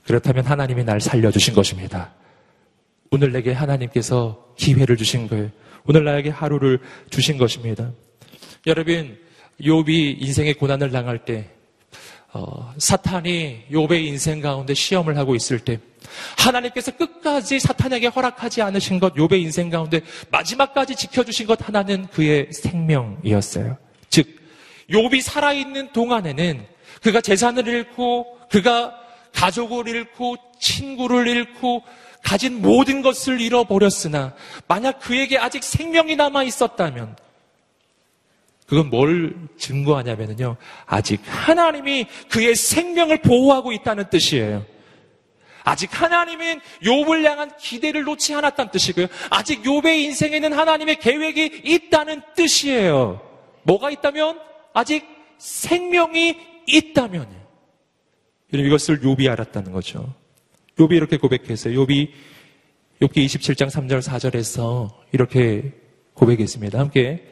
[0.05, 2.13] 그렇다면 하나님이 날 살려주신 것입니다.
[3.11, 5.49] 오늘 내게 하나님께서 기회를 주신 거예요.
[5.85, 6.79] 오늘 나에게 하루를
[7.09, 7.91] 주신 것입니다.
[8.65, 9.17] 여러분,
[9.61, 11.49] 욥이 인생의 고난을 당할 때
[12.33, 15.79] 어, 사탄이 욥의 인생 가운데 시험을 하고 있을 때
[16.37, 23.77] 하나님께서 끝까지 사탄에게 허락하지 않으신 것 욥의 인생 가운데 마지막까지 지켜주신 것 하나는 그의 생명이었어요.
[24.09, 24.27] 즉
[24.89, 26.65] 욥이 살아있는 동안에는
[27.01, 28.97] 그가 재산을 잃고 그가
[29.33, 31.83] 가족을 잃고 친구를 잃고
[32.23, 34.33] 가진 모든 것을 잃어버렸으나
[34.67, 37.15] 만약 그에게 아직 생명이 남아 있었다면
[38.67, 40.57] 그건 뭘 증거하냐면요.
[40.85, 44.65] 아직 하나님이 그의 생명을 보호하고 있다는 뜻이에요.
[45.63, 49.07] 아직 하나님은 욥을 향한 기대를 놓지 않았다는 뜻이고요.
[49.29, 53.21] 아직 욥의 인생에는 하나님의 계획이 있다는 뜻이에요.
[53.63, 54.39] 뭐가 있다면?
[54.77, 55.03] 아직
[55.39, 57.27] 생명이 있다면.
[58.53, 60.13] 이것을 욥이 알았다는 거죠.
[60.77, 61.73] 욥이 이렇게 고백했어요.
[61.81, 62.11] 욥이
[63.01, 65.73] 욥기 27장 3절 4절에서 이렇게
[66.13, 66.77] 고백했습니다.
[66.77, 67.25] 함께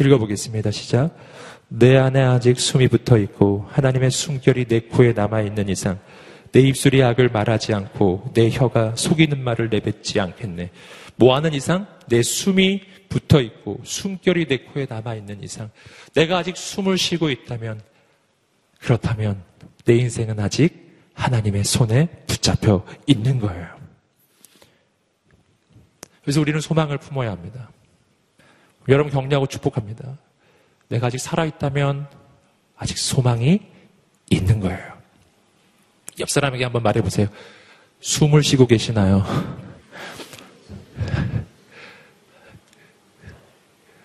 [0.00, 0.72] 읽어보겠습니다.
[0.72, 1.16] 시작.
[1.68, 6.00] 내 안에 아직 숨이 붙어 있고 하나님의 숨결이 내 코에 남아 있는 이상
[6.50, 10.70] 내 입술이 악을 말하지 않고 내 혀가 속이는 말을 내뱉지 않겠네.
[11.14, 15.70] 뭐 하는 이상 내 숨이 붙어 있고 숨결이 내 코에 남아 있는 이상
[16.14, 17.80] 내가 아직 숨을 쉬고 있다면
[18.80, 19.42] 그렇다면
[19.84, 23.76] 내 인생은 아직 하나님의 손에 붙잡혀 있는 거예요.
[26.22, 27.70] 그래서 우리는 소망을 품어야 합니다.
[28.88, 30.18] 여러분 격려하고 축복합니다.
[30.88, 32.08] 내가 아직 살아있다면
[32.76, 33.60] 아직 소망이
[34.30, 34.96] 있는 거예요.
[36.18, 37.28] 옆 사람에게 한번 말해보세요.
[38.00, 39.24] 숨을 쉬고 계시나요?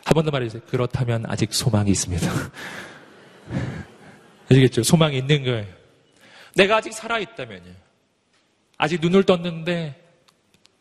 [0.05, 0.63] 한 번 더 말해주세요.
[0.67, 2.27] 그렇다면 아직 소망이 있습니다.
[4.49, 4.83] 아시겠죠?
[4.83, 5.65] 소망이 있는 거예요.
[6.55, 7.71] 내가 아직 살아있다면요.
[8.77, 9.95] 아직 눈을 떴는데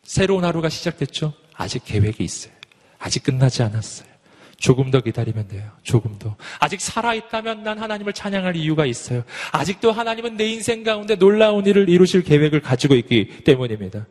[0.03, 1.33] 새로운 하루가 시작됐죠?
[1.53, 2.53] 아직 계획이 있어요.
[2.99, 4.09] 아직 끝나지 않았어요.
[4.57, 5.71] 조금 더 기다리면 돼요.
[5.81, 6.35] 조금 더.
[6.59, 9.23] 아직 살아있다면 난 하나님을 찬양할 이유가 있어요.
[9.51, 14.05] 아직도 하나님은 내 인생 가운데 놀라운 일을 이루실 계획을 가지고 있기 때문입니다.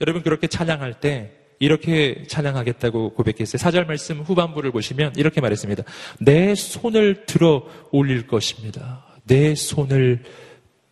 [0.00, 1.32] 여러분 그렇게 찬양할 때
[1.62, 3.56] 이렇게 찬양하겠다고 고백했어요.
[3.56, 5.84] 사절 말씀 후반부를 보시면 이렇게 말했습니다.
[6.18, 9.04] 내 손을 들어 올릴 것입니다.
[9.28, 10.24] 내 손을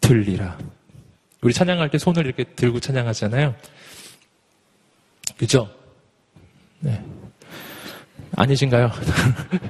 [0.00, 0.56] 들리라.
[1.40, 3.56] 우리 찬양할 때 손을 이렇게 들고 찬양하잖아요.
[5.36, 5.68] 그죠?
[6.78, 7.02] 네.
[8.36, 8.92] 아니신가요?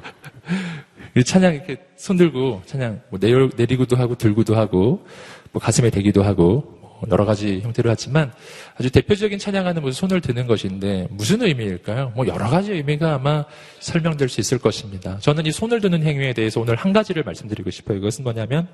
[1.25, 5.07] 찬양 이렇게 손 들고 찬양 뭐 내리고도 하고 들고도 하고
[5.53, 6.80] 뭐 가슴에 대기도 하고 뭐
[7.11, 8.33] 여러 가지 형태를 하지만
[8.77, 12.13] 아주 대표적인 찬양하는 모습 손을 드는 것인데 무슨 의미일까요?
[12.15, 13.45] 뭐 여러 가지 의미가 아마
[13.81, 15.19] 설명될 수 있을 것입니다.
[15.21, 17.99] 저는 이 손을 드는 행위에 대해서 오늘 한 가지를 말씀드리고 싶어요.
[17.99, 18.69] 이것은 뭐냐면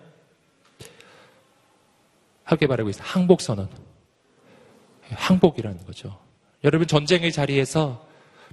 [2.45, 3.05] 하게 바라고 있어요.
[3.07, 3.69] 항복 선언.
[5.11, 6.19] 항복이라는 거죠.
[6.65, 8.07] 여러분 전쟁의 자리에서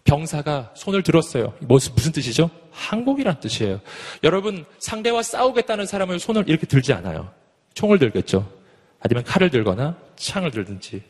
[0.04, 1.54] 병사가 손을 들었어요.
[1.60, 2.50] 무슨, 무슨 뜻이죠?
[2.72, 3.80] 항복이란 뜻이에요.
[4.24, 7.32] 여러분 상대와 싸우겠다는 사람을 손을 이렇게 들지 않아요.
[7.74, 8.63] 총을 들겠죠.
[9.04, 11.04] 아니면 칼을 들거나 창을 들든지.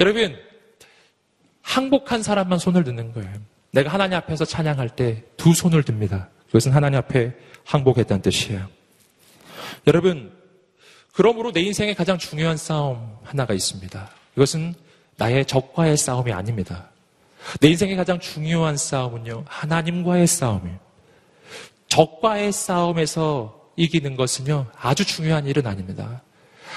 [0.00, 0.36] 여러분
[1.62, 3.32] 항복한 사람만 손을 드는 거예요.
[3.72, 6.28] 내가 하나님 앞에서 찬양할 때 두 손을 듭니다.
[6.46, 7.34] 그것은 하나님 앞에
[7.64, 8.68] 항복했다는 뜻이에요.
[9.86, 10.32] 여러분
[11.12, 14.10] 그러므로 내 인생에 가장 중요한 싸움 하나가 있습니다.
[14.36, 14.74] 이것은
[15.16, 16.90] 나의 적과의 싸움이 아닙니다.
[17.60, 20.78] 내 인생의 가장 중요한 싸움은요, 하나님과의 싸움이에요.
[21.88, 26.22] 적과의 싸움에서 이기는 것은요, 아주 중요한 일은 아닙니다.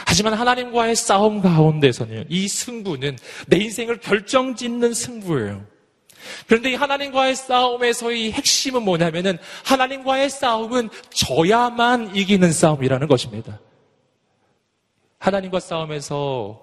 [0.05, 3.17] 하지만 하나님과의 싸움 가운데서는 이 승부는
[3.47, 5.65] 내 인생을 결정 짓는 승부예요.
[6.47, 13.59] 그런데 이 하나님과의 싸움에서의 핵심은 뭐냐면은 하나님과의 싸움은 져야만 이기는 싸움이라는 것입니다.
[15.19, 16.61] 하나님과 싸움에서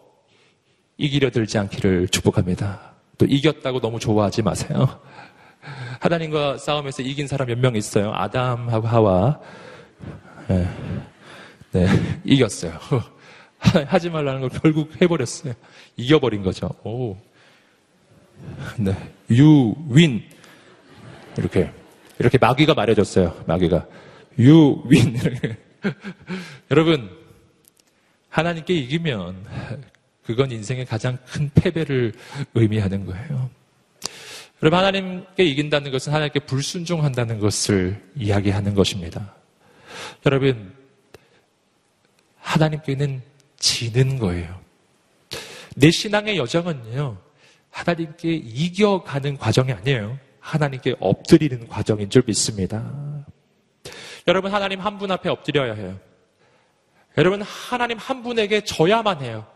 [0.96, 2.94] 이기려 들지 않기를 축복합니다.
[3.18, 5.00] 또 이겼다고 너무 좋아하지 마세요.
[6.00, 8.12] 하나님과 싸움에서 이긴 사람 몇 명 있어요.
[8.14, 9.40] 아담하고 하와.
[10.48, 10.68] 네,
[11.72, 11.86] 네
[12.24, 12.72] 이겼어요.
[13.86, 15.54] 하지 말라는 걸 결국 해버렸어요.
[15.96, 16.68] 이겨버린 거죠.
[16.84, 17.16] 오.
[18.76, 18.94] 네.
[19.30, 20.22] You win.
[21.36, 21.70] 이렇게.
[22.18, 23.44] 이렇게 마귀가 말해줬어요.
[23.46, 23.86] 마귀가.
[24.38, 25.16] You win.
[26.70, 27.10] 여러분,
[28.28, 29.44] 하나님께 이기면
[30.24, 32.12] 그건 인생의 가장 큰 패배를
[32.54, 33.50] 의미하는 거예요.
[34.62, 39.34] 여러분, 하나님께 이긴다는 것은 하나님께 불순종한다는 것을 이야기하는 것입니다.
[40.26, 40.72] 여러분,
[42.40, 43.22] 하나님께는
[43.58, 44.60] 지는 거예요.
[45.76, 47.18] 내 신앙의 여정은요,
[47.70, 50.18] 하나님께 이겨가는 과정이 아니에요.
[50.40, 53.24] 하나님께 엎드리는 과정인 줄 믿습니다.
[54.26, 55.98] 여러분, 하나님 한 분 앞에 엎드려야 해요.
[57.16, 59.46] 여러분, 하나님 한 분에게 져야만 해요.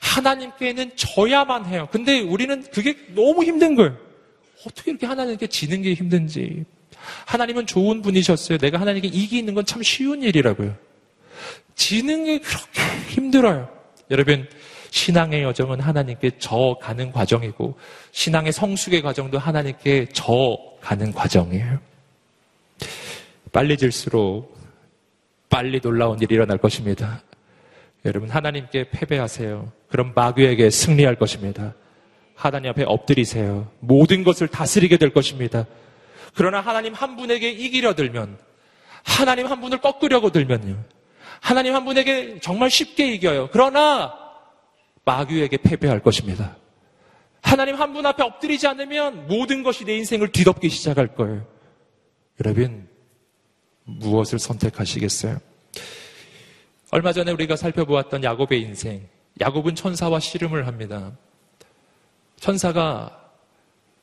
[0.00, 1.88] 하나님께는 져야만 해요.
[1.90, 3.96] 근데 우리는 그게 너무 힘든 거예요.
[4.66, 6.64] 어떻게 이렇게 하나님께 지는 게 힘든지.
[7.26, 8.58] 하나님은 좋은 분이셨어요.
[8.58, 10.74] 내가 하나님께 이기는 건 참 쉬운 일이라고요.
[11.74, 13.68] 지는 게 그렇게 힘들어요.
[14.10, 14.48] 여러분,
[14.90, 17.76] 신앙의 여정은 하나님께 져 가는 과정이고,
[18.12, 21.78] 신앙의 성숙의 과정도 하나님께 져 가는 과정이에요.
[23.52, 24.56] 빨리 질수록
[25.48, 27.22] 빨리 놀라운 일이 일어날 것입니다.
[28.04, 29.72] 여러분, 하나님께 패배하세요.
[29.88, 31.74] 그럼 마귀에게 승리할 것입니다.
[32.34, 33.70] 하나님 앞에 엎드리세요.
[33.80, 35.66] 모든 것을 다스리게 될 것입니다.
[36.34, 38.36] 그러나 하나님 한 분에게 이기려 들면,
[39.04, 40.76] 하나님 한 분을 꺾으려고 들면요.
[41.44, 43.50] 하나님 한 분에게 정말 쉽게 이겨요.
[43.52, 44.14] 그러나
[45.04, 46.56] 마귀에게 패배할 것입니다.
[47.42, 51.46] 하나님 한 분 앞에 엎드리지 않으면 모든 것이 내 인생을 뒤덮기 시작할 거예요.
[52.42, 52.88] 여러분,
[53.84, 55.38] 무엇을 선택하시겠어요?
[56.90, 59.06] 얼마 전에 우리가 살펴보았던 야곱의 인생.
[59.38, 61.12] 야곱은 천사와 씨름을 합니다.
[62.40, 63.20] 천사가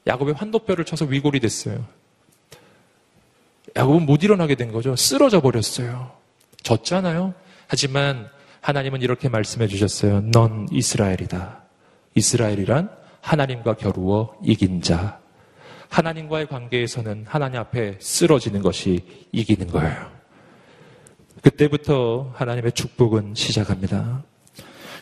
[0.06, 1.84] 야곱의 환도뼈를 쳐서 위골이 됐어요.
[3.76, 4.96] 야곱은 못 일어나게 된 거죠.
[4.96, 6.21] 쓰러져 버렸어요.
[6.64, 7.34] 졌잖아요.
[7.68, 8.30] 하지만
[8.62, 10.22] 하나님은 이렇게 말씀해 주셨어요.
[10.32, 11.62] 넌 이스라엘이다.
[12.16, 12.90] 이스라엘이란
[13.22, 15.20] 하나님과 겨루어 이긴 자.
[15.90, 19.00] 하나님과의 관계에서는 하나님 앞에 쓰러지는 것이
[19.32, 20.10] 이기는 거예요.
[21.42, 24.24] 그때부터 하나님의 축복은 시작합니다.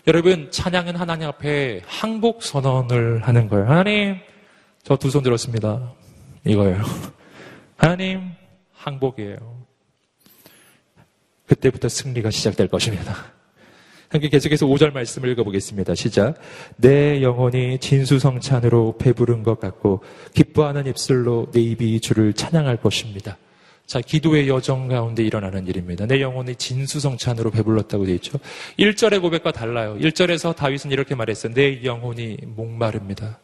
[0.07, 3.67] 여러분, 찬양은 하나님 앞에 항복 선언을 하는 거예요.
[3.67, 4.15] 하나님,
[4.83, 5.91] 저 두 손 들었습니다.
[6.45, 6.81] 이거예요.
[7.77, 8.31] 하나님,
[8.73, 9.58] 항복이에요.
[11.49, 13.33] 그때부터 승리가 시작될 것입니다.
[14.09, 15.93] 함께 계속해서 5절 말씀을 읽어보겠습니다.
[15.93, 16.35] 시작.
[16.77, 20.01] 내 영혼이 진수성찬으로 배부른 것 같고
[20.33, 23.37] 기뻐하는 입술로 내 입이 주를 찬양할 것입니다.
[23.85, 26.05] 자, 기도의 여정 가운데 일어나는 일입니다.
[26.05, 28.39] 내 영혼이 진수성찬으로 배불렀다고 되어 있죠.
[28.77, 29.97] 1절의 고백과 달라요.
[29.99, 31.53] 1절에서 다윗은 이렇게 말했어요.
[31.53, 33.39] 내 영혼이 목마릅니다.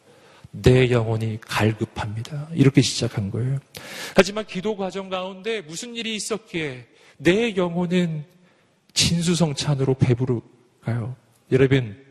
[0.50, 2.48] 내 영혼이 갈급합니다.
[2.54, 3.58] 이렇게 시작한 거예요.
[4.14, 6.86] 하지만 기도 과정 가운데 무슨 일이 있었기에
[7.18, 8.24] 내 영혼은
[8.92, 11.16] 진수성찬으로 배부를까요?
[11.52, 12.04] 여러분,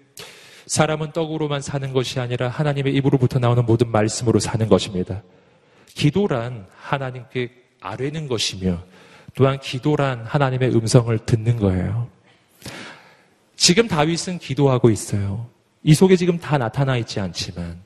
[0.67, 5.21] 사람은 떡으로만 사는 것이 아니라 하나님의 입으로부터 나오는 모든 말씀으로 사는 것입니다.
[5.93, 7.51] 기도란 하나님께
[7.81, 8.83] 아뢰는 것이며
[9.35, 12.09] 또한 기도란 하나님의 음성을 듣는 거예요.
[13.55, 15.49] 지금 다윗은 기도하고 있어요.
[15.83, 17.79] 이 속에 지금 다 나타나 있지 않지만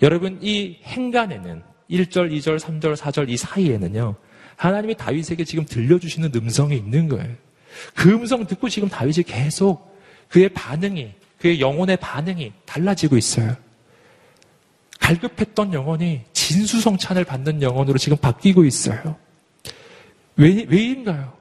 [0.00, 4.14] 여러분 이 행간에는 1절, 2절, 3절, 4절 이 사이에는요.
[4.56, 7.34] 하나님이 다윗에게 지금 들려주시는 음성이 있는 거예요.
[7.94, 9.96] 그 음성 듣고 지금 다윗이 계속
[10.28, 13.56] 그의 반응이 그의 영혼의 반응이 달라지고 있어요.
[14.98, 19.16] 갈급했던 영혼이 진수성찬을 받는 영혼으로 지금 바뀌고 있어요.
[20.36, 21.36] 왜, 왜인가요?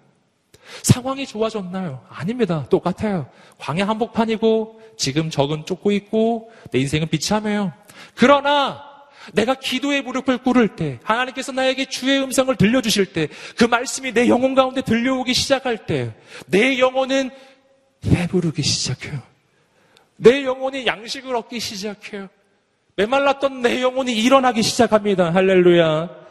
[0.84, 2.04] 상황이 좋아졌나요?
[2.10, 2.66] 아닙니다.
[2.70, 3.28] 똑같아요.
[3.58, 7.74] 광야 한복판이고, 지금 적은 쫓고 있고, 내 인생은 비참해요.
[8.16, 8.84] 그러나,
[9.34, 14.56] 내가 기도의 무릎을 꿇을 때, 하나님께서 나에게 주의 음성을 들려주실 때, 그 말씀이 내 영혼
[14.56, 16.14] 가운데 들려오기 시작할 때,
[16.48, 17.32] 내 영혼은
[18.02, 19.22] 배부르기 시작해요.
[20.18, 22.30] 내 영혼이 양식을 얻기 시작해요.
[22.96, 25.34] 메말랐던 내 영혼이 일어나기 시작합니다.
[25.34, 26.25] 할렐루야.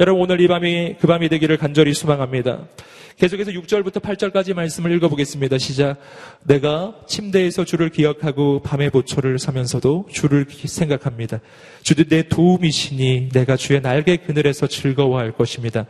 [0.00, 2.66] 여러분 오늘 이 밤이 그 밤이 되기를 간절히 소망합니다.
[3.18, 5.58] 계속해서 6절부터 8절까지 말씀을 읽어보겠습니다.
[5.58, 5.98] 시작.
[6.44, 11.40] 내가 침대에서 주를 기억하고 밤의 보초를 서면서도 주를 생각합니다.
[11.82, 15.84] 주도 내 도움이시니 내가 주의 날개 그늘에서 즐거워할 것입니다.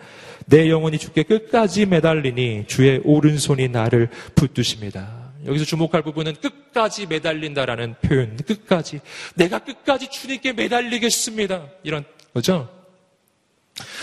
[0.47, 5.31] 내 영혼이 주께 끝까지 매달리니 주의 오른손이 나를 붙드십니다.
[5.47, 8.37] 여기서 주목할 부분은 끝까지 매달린다라는 표현.
[8.39, 8.99] 끝까지.
[9.37, 11.63] 내가 끝까지 주님께 매달리겠습니다.
[11.85, 12.05] 이런
[12.35, 12.80] 거죠.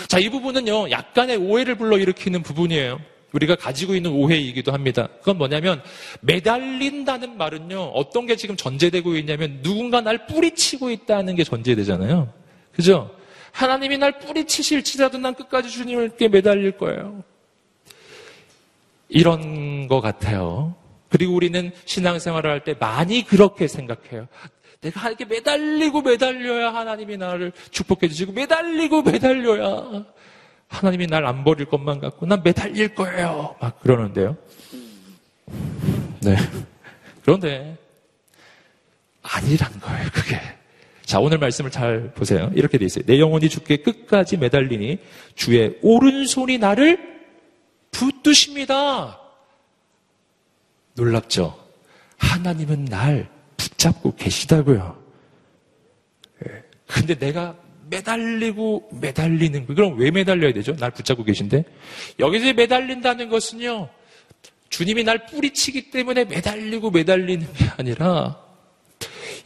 [0.06, 3.00] 자, 이 부분은요, 약간의 오해를 불러일으키는 부분이에요.
[3.32, 5.08] 우리가 가지고 있는 오해이기도 합니다.
[5.18, 5.82] 그건 뭐냐면,
[6.22, 12.32] 매달린다는 말은요, 어떤 게 지금 전제되고 있냐면, 누군가 날 뿌리치고 있다는 게 전제되잖아요.
[12.72, 13.10] 그죠?
[13.52, 17.22] 하나님이 날 뿌리치실지라도 난 끝까지 주님께 매달릴 거예요.
[19.08, 20.74] 이런 것 같아요.
[21.08, 24.28] 그리고 우리는 신앙생활을 할 때 많이 그렇게 생각해요.
[24.80, 30.04] 내가 이렇게 매달리고 매달려야 하나님이 나를 축복해 주시고 매달리고 매달려야
[30.68, 33.56] 하나님이 날 안 버릴 것만 같고 난 매달릴 거예요.
[33.60, 34.36] 막 그러는데요.
[36.20, 36.36] 네.
[37.22, 37.76] 그런데
[39.22, 40.40] 아니란 거예요, 그게.
[41.04, 42.50] 자, 오늘 말씀을 잘 보세요.
[42.54, 43.04] 이렇게 돼 있어요.
[43.06, 44.98] 내 영혼이 주께 끝까지 매달리니
[45.34, 47.18] 주의 오른손이 나를
[47.90, 49.18] 붙드십니다.
[50.94, 51.58] 놀랍죠?
[52.18, 53.28] 하나님은 날
[53.78, 54.98] 붙잡고 계시다고요.
[56.46, 56.62] 예.
[56.86, 57.56] 근데 내가
[57.88, 59.74] 매달리고 매달리는 거.
[59.74, 60.76] 그럼 왜 매달려야 되죠?
[60.76, 61.64] 날 붙잡고 계신데.
[62.18, 63.88] 여기서 매달린다는 것은요.
[64.68, 68.38] 주님이 날 뿌리치기 때문에 매달리고 매달리는 게 아니라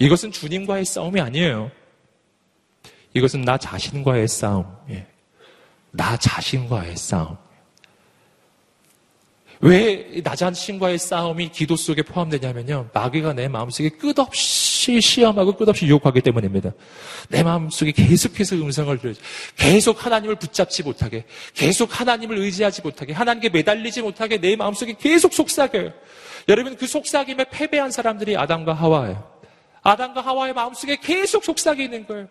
[0.01, 1.70] 이것은 주님과의 싸움이 아니에요.
[3.14, 4.66] 이것은 나 자신과의 싸움.
[4.91, 5.07] 예.
[5.93, 7.37] 나 자신과의 싸움.
[9.63, 12.91] 왜나 자신과의 싸움이 기도 속에 포함되냐면요.
[12.93, 16.73] 마귀가 내 마음속에 끝없이 시험하고 끝없이 유혹하기 때문입니다.
[17.29, 19.21] 내 마음속에 계속해서 음성을 들려줘.
[19.57, 25.93] 계속 하나님을 붙잡지 못하게, 계속 하나님을 의지하지 못하게, 하나님께 매달리지 못하게 내 마음속에 계속 속삭여요.
[26.49, 29.31] 여러분 그 속삭임에 패배한 사람들이 아담과 하와예요.
[29.83, 32.27] 아담과 하와의 마음속에 계속 속삭이는 거예요.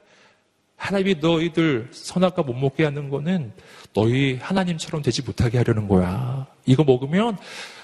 [0.75, 3.53] 하나님이 너희들 선악과 못 먹게 하는 거는
[3.93, 6.47] 너희 하나님처럼 되지 못하게 하려는 거야.
[6.65, 7.37] 이거 먹으면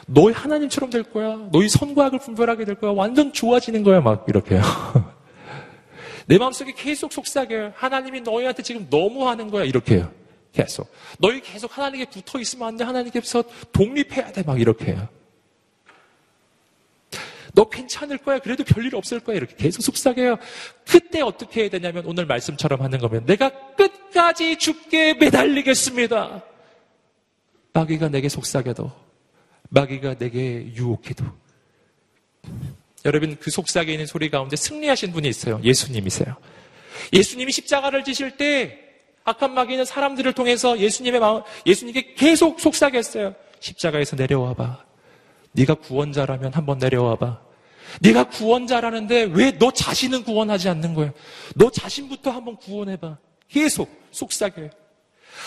[0.08, 1.50] 너희 하나님처럼 될 거야.
[1.52, 2.92] 너희 선과 악을 분별하게 될 거야.
[2.92, 4.02] 완전 좋아지는 거야.
[4.02, 4.62] 막 이렇게요.
[6.28, 7.74] 내 마음속에 계속 속삭여요.
[7.76, 9.64] 하나님이 너희한테 지금 너무 하는 거야.
[9.64, 10.12] 이렇게요.
[10.54, 10.90] 계속.
[11.20, 12.84] 너희 계속 하나님께 붙어 있으면 안 돼.
[12.84, 14.44] 하나님께서 독립해야 돼.
[14.44, 15.08] 막 이렇게요.
[17.54, 18.40] 너 괜찮을 거야.
[18.40, 19.36] 그래도 별일 없을 거야.
[19.36, 20.38] 이렇게 계속 속삭여요.
[20.88, 26.44] 그때 어떻게 해야 되냐면 오늘 말씀처럼 하는 거면 내가 끝까지 죽게 매달리겠습니다.
[27.78, 28.92] 마귀가 내게 속삭여도
[29.70, 31.26] 마귀가 내게 유혹해도
[33.06, 35.62] 여러분 그 속삭이는 소리 가운데 승리하신 분이 있어요.
[35.64, 36.36] 예수님이세요.
[37.14, 38.80] 예수님이 십자가를 지실 때
[39.24, 43.36] 악한 마귀는 사람들을 통해서 예수님의 마음 예수님께 계속 속삭였어요.
[43.60, 44.84] 십자가에서 내려와 봐.
[45.52, 47.42] 네가 구원자라면 한번 내려와 봐.
[48.02, 51.12] 네가 구원자라는데 왜 너 자신은 구원하지 않는 거야?
[51.56, 53.18] 너 자신부터 한번 구원해봐.
[53.50, 54.70] 계속 속삭여요.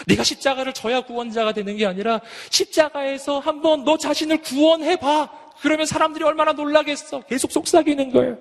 [0.06, 2.20] 네가 십자가를 져야 구원자가 되는 게 아니라
[2.50, 5.30] 십자가에서 한번 너 자신을 구원해 봐.
[5.60, 7.20] 그러면 사람들이 얼마나 놀라겠어.
[7.22, 8.38] 계속 속삭이는 거예요.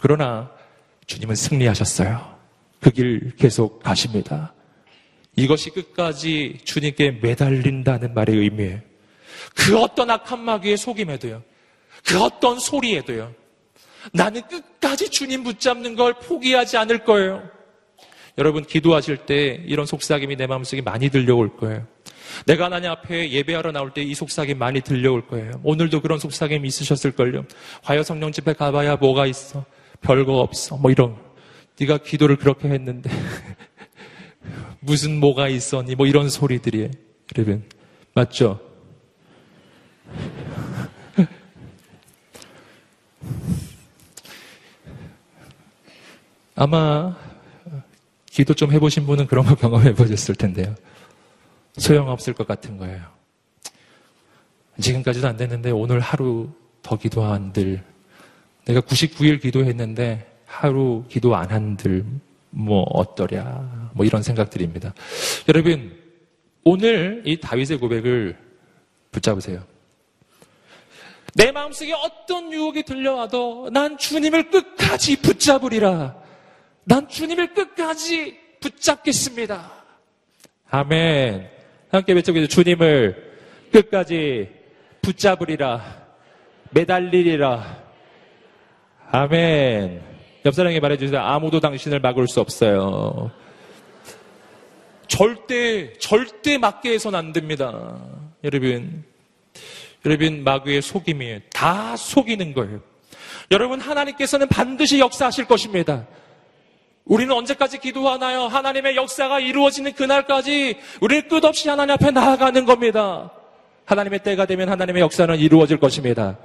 [0.00, 0.50] 그러나
[1.06, 2.38] 주님은 승리하셨어요.
[2.80, 4.54] 그 길 계속 가십니다.
[5.36, 8.80] 이것이 끝까지 주님께 매달린다는 말의 의미예요.
[9.54, 11.42] 그 어떤 악한 마귀의 속임에도요.
[12.06, 13.34] 그 어떤 소리에도요.
[14.12, 17.48] 나는 끝까지 주님 붙잡는 걸 포기하지 않을 거예요.
[18.38, 21.84] 여러분 기도하실 때 이런 속삭임이 내 마음속에 많이 들려올 거예요.
[22.46, 25.50] 내가 하나님 앞에 예배하러 나올 때 이 속삭임 많이 들려올 거예요.
[25.64, 27.44] 오늘도 그런 속삭임이 있으셨을걸요.
[27.82, 29.64] 화요 성령 집에 가봐야 뭐가 있어.
[30.00, 30.76] 별거 없어.
[30.76, 31.16] 뭐 이런.
[31.80, 33.10] 네가 기도를 그렇게 했는데
[34.80, 35.94] 무슨 뭐가 있었니?
[35.96, 36.90] 뭐 이런 소리들이에요.
[37.36, 37.64] 여러분
[38.14, 38.60] 맞죠?
[46.54, 47.16] 아마
[48.38, 50.72] 기도 좀 해보신 분은 그런 거 경험해 보셨을 텐데요.
[51.76, 53.02] 소용없을 것 같은 거예요.
[54.80, 56.48] 지금까지도 안 됐는데 오늘 하루
[56.80, 57.82] 더 기도 한들
[58.64, 62.04] 내가 99일 기도했는데 하루 기도 안 한들
[62.50, 64.94] 뭐 어떠랴 뭐 이런 생각들입니다.
[65.48, 65.96] 여러분
[66.62, 68.38] 오늘 이 다윗의 고백을
[69.10, 69.64] 붙잡으세요.
[71.34, 76.27] 내 마음속에 어떤 유혹이 들려와도 난 주님을 끝까지 붙잡으리라.
[76.88, 79.70] 난 주님을 끝까지 붙잡겠습니다.
[80.70, 81.50] 아멘.
[81.90, 82.46] 함께 외쳐보세요.
[82.48, 84.48] 주님을 끝까지
[85.02, 86.06] 붙잡으리라.
[86.70, 87.82] 매달리리라.
[89.10, 90.02] 아멘.
[90.46, 91.20] 옆 사람에게 말해주세요.
[91.20, 93.30] 아무도 당신을 막을 수 없어요.
[95.08, 98.00] 절대, 절대 막게 해서는 안 됩니다.
[98.44, 99.04] 여러분.
[100.06, 101.40] 여러분, 마귀의 속임이에요.
[101.52, 102.80] 다 속이는 거예요.
[103.50, 106.06] 여러분, 하나님께서는 반드시 역사하실 것입니다.
[107.08, 108.42] 우리는 언제까지 기도하나요?
[108.42, 113.32] 하나님의 역사가 이루어지는 그날까지 우리는 끝없이 하나님 앞에 나아가는 겁니다.
[113.86, 116.38] 하나님의 때가 되면 하나님의 역사는 이루어질 것입니다.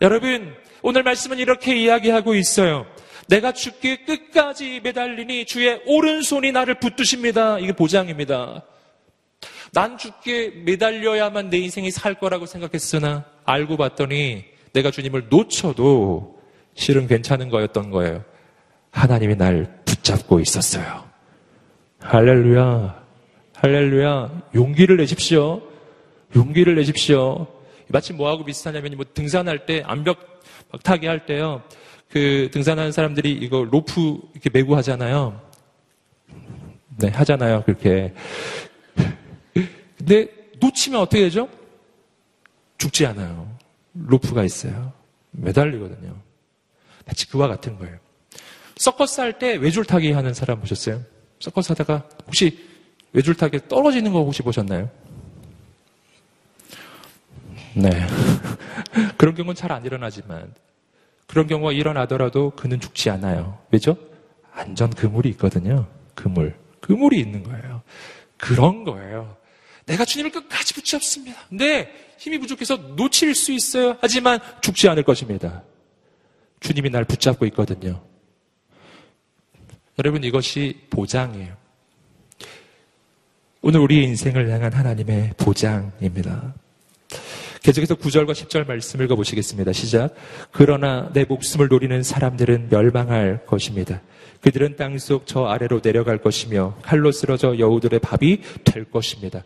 [0.00, 2.86] 여러분, 오늘 말씀은 이렇게 이야기하고 있어요.
[3.28, 7.58] 내가 죽게 끝까지 매달리니 주의 오른손이 나를 붙드십니다.
[7.58, 8.62] 이게 보장입니다.
[9.72, 16.40] 난 죽게 매달려야만 내 인생이 살 거라고 생각했으나 알고 봤더니 내가 주님을 놓쳐도
[16.74, 18.24] 실은 괜찮은 거였던 거예요.
[18.90, 21.04] 하나님이 날 붙잡고 있었어요.
[22.00, 23.02] 할렐루야.
[23.54, 24.42] 할렐루야.
[24.54, 25.62] 용기를 내십시오.
[26.36, 27.46] 용기를 내십시오.
[27.88, 30.42] 마치 뭐하고 비슷하냐면 뭐 등산할 때 암벽
[30.82, 31.62] 타기 할 때요.
[32.10, 35.40] 그 등산하는 사람들이 이거 로프 이렇게 메고 하잖아요.
[36.98, 37.62] 네, 하잖아요.
[37.64, 38.12] 그렇게.
[39.96, 40.28] 근데
[40.60, 41.48] 놓치면 어떻게 되죠?
[42.76, 43.50] 죽지 않아요.
[43.94, 44.92] 로프가 있어요.
[45.30, 46.14] 매달리거든요.
[47.06, 47.96] 마치 그와 같은 거예요.
[48.78, 51.02] 서커스 할 때 외줄타기 하는 사람 보셨어요?
[51.40, 52.58] 서커스 하다가 혹시
[53.12, 54.90] 외줄타기 떨어지는 거 혹시 보셨나요?
[57.74, 57.90] 네.
[59.16, 60.52] 그런 경우는 잘 안 일어나지만
[61.26, 63.58] 그런 경우가 일어나더라도 그는 죽지 않아요.
[63.70, 63.96] 왜죠?
[64.52, 65.86] 안전 그물이 있거든요.
[66.14, 66.56] 그물.
[66.80, 67.82] 그물이 있는 거예요.
[68.36, 69.36] 그런 거예요.
[69.86, 71.38] 내가 주님을 끝까지 붙잡습니다.
[71.48, 73.96] 근데 힘이 부족해서 놓칠 수 있어요.
[74.00, 75.62] 하지만 죽지 않을 것입니다.
[76.60, 78.02] 주님이 날 붙잡고 있거든요.
[79.98, 81.54] 여러분 이것이 보장이에요.
[83.62, 86.54] 오늘 우리의 인생을 향한 하나님의 보장입니다.
[87.62, 89.72] 계속해서 9절과 10절 말씀 읽어보시겠습니다.
[89.72, 90.14] 시작.
[90.52, 94.00] 그러나 내 목숨을 노리는 사람들은 멸망할 것입니다.
[94.40, 99.42] 그들은 땅속 저 아래로 내려갈 것이며 칼로 쓰러져 여우들의 밥이 될 것입니다.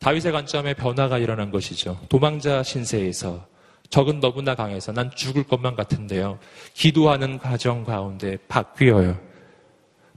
[0.00, 1.98] 다윗의 관점에 변화가 일어난 것이죠.
[2.10, 3.46] 도망자 신세에서
[3.88, 6.38] 적은 너무나 강해서 난 죽을 것만 같은데요.
[6.74, 9.29] 기도하는 과정 가운데 바뀌어요.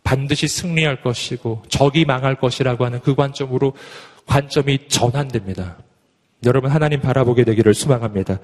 [0.03, 3.73] 반드시 승리할 것이고 적이 망할 것이라고 하는 그 관점으로
[4.25, 5.77] 관점이 전환됩니다.
[6.45, 8.39] 여러분 하나님 바라보게 되기를 소망합니다.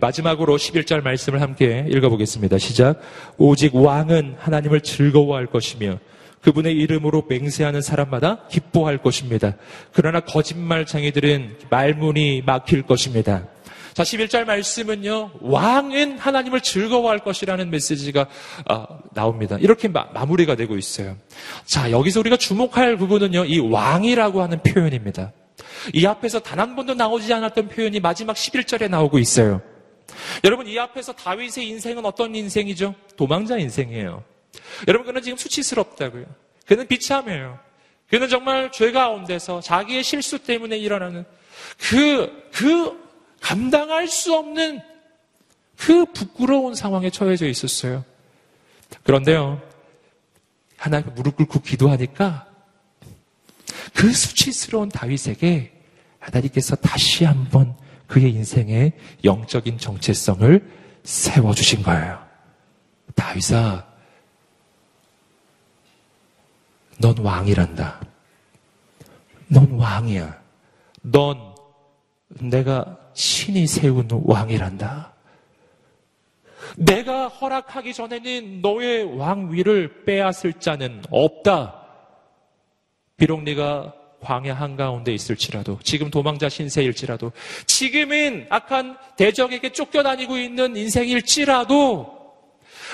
[0.00, 2.58] 마지막으로 11절 말씀을 함께 읽어보겠습니다.
[2.58, 3.00] 시작.
[3.38, 5.98] 오직 왕은 하나님을 즐거워할 것이며
[6.42, 9.54] 그분의 이름으로 맹세하는 사람마다 기뻐할 것입니다.
[9.92, 13.44] 그러나 거짓말장이들은 말문이 막힐 것입니다.
[13.98, 18.28] 자, 11절 말씀은요, 왕은 하나님을 즐거워할 것이라는 메시지가
[18.70, 19.56] 어, 나옵니다.
[19.58, 21.16] 이렇게 마, 마무리가 되고 있어요.
[21.64, 25.32] 자, 여기서 우리가 주목할 부분은요, 이 왕이라고 하는 표현입니다.
[25.92, 29.62] 이 앞에서 단 한 번도 나오지 않았던 표현이 마지막 11절에 나오고 있어요.
[30.44, 32.94] 여러분, 이 앞에서 다윗의 인생은 어떤 인생이죠?
[33.16, 34.22] 도망자 인생이에요.
[34.86, 36.24] 여러분, 그는 지금 수치스럽다고요.
[36.66, 37.58] 그는 비참해요.
[38.08, 41.24] 그는 정말 죄 가운데서 자기의 실수 때문에 일어나는
[41.90, 43.07] 그, 그
[43.40, 44.80] 감당할 수 없는
[45.76, 48.04] 그 부끄러운 상황에 처해져 있었어요.
[49.04, 49.60] 그런데요,
[50.76, 52.46] 하나님 무릎 꿇고 기도하니까
[53.94, 55.72] 그 수치스러운 다윗에게
[56.18, 57.76] 하나님께서 다시 한번
[58.06, 58.92] 그의 인생의
[59.24, 60.70] 영적인 정체성을
[61.04, 62.26] 세워주신 거예요.
[63.14, 63.86] 다윗아,
[67.00, 68.00] 넌 왕이란다.
[69.48, 70.40] 넌 왕이야.
[71.02, 71.54] 넌
[72.28, 75.12] 내가 신이 세운 왕이란다.
[76.76, 81.84] 내가 허락하기 전에는 너의 왕위를 빼앗을 자는 없다.
[83.16, 87.32] 비록 네가 광야 한가운데 있을지라도 지금 도망자 신세일지라도
[87.66, 92.16] 지금은 악한 대적에게 쫓겨다니고 있는 인생일지라도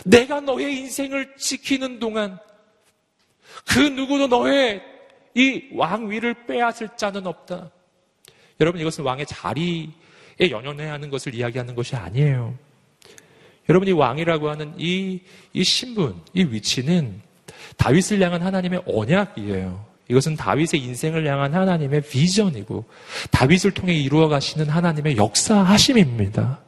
[0.07, 2.39] 내가 너의 인생을 지키는 동안
[3.69, 4.83] 그 누구도 너의
[5.35, 7.71] 이 왕위를 빼앗을 자는 없다.
[8.61, 9.89] 여러분 이것은 왕의 자리에
[10.41, 12.55] 연연해야 하는 것을 이야기하는 것이 아니에요.
[13.69, 15.21] 여러분 이 왕이라고 하는 이,
[15.53, 17.21] 이 신분, 이 위치는
[17.77, 19.95] 다윗을 향한 하나님의 언약이에요.
[20.09, 22.85] 이것은 다윗의 인생을 향한 하나님의 비전이고
[23.31, 26.61] 다윗을 통해 이루어 가시는 하나님의 역사하심입니다.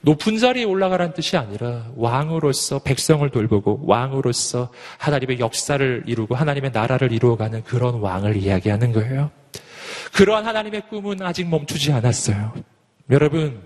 [0.00, 7.62] 높은 자리에 올라가라는 뜻이 아니라 왕으로서 백성을 돌보고 왕으로서 하나님의 역사를 이루고 하나님의 나라를 이루어가는
[7.64, 9.30] 그런 왕을 이야기하는 거예요.
[10.14, 12.54] 그러한 하나님의 꿈은 아직 멈추지 않았어요.
[13.10, 13.62] 여러분,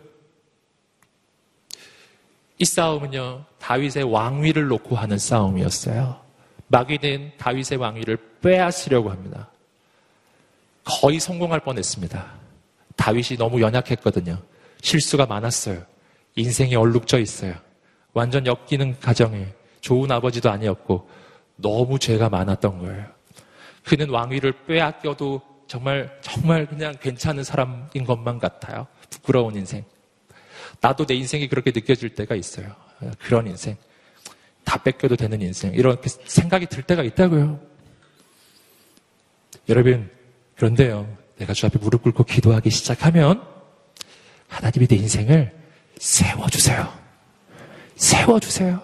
[2.58, 6.20] 이 싸움은요, 다윗의 왕위를 놓고 하는 싸움이었어요.
[6.68, 9.50] 마귀는 다윗의 왕위를 빼앗으려고 합니다.
[10.84, 12.32] 거의 성공할 뻔했습니다.
[12.96, 14.38] 다윗이 너무 연약했거든요.
[14.82, 15.84] 실수가 많았어요.
[16.36, 17.54] 인생이 얼룩져 있어요.
[18.12, 19.48] 완전 엮이는 가정에
[19.80, 21.08] 좋은 아버지도 아니었고
[21.56, 23.06] 너무 죄가 많았던 거예요.
[23.84, 28.86] 그는 왕위를 빼앗겨도 정말 정말 그냥 괜찮은 사람인 것만 같아요.
[29.10, 29.84] 부끄러운 인생.
[30.80, 32.74] 나도 내 인생이 그렇게 느껴질 때가 있어요.
[33.18, 33.76] 그런 인생.
[34.64, 35.72] 다 뺏겨도 되는 인생.
[35.74, 37.60] 이렇게 생각이 들 때가 있다고요.
[39.68, 40.10] 여러분,
[40.56, 41.16] 그런데요.
[41.38, 43.46] 내가 주 앞에 무릎 꿇고 기도하기 시작하면
[44.48, 45.55] 하나님이 내 인생을
[45.98, 46.92] 세워주세요.
[47.96, 48.80] 세워주세요.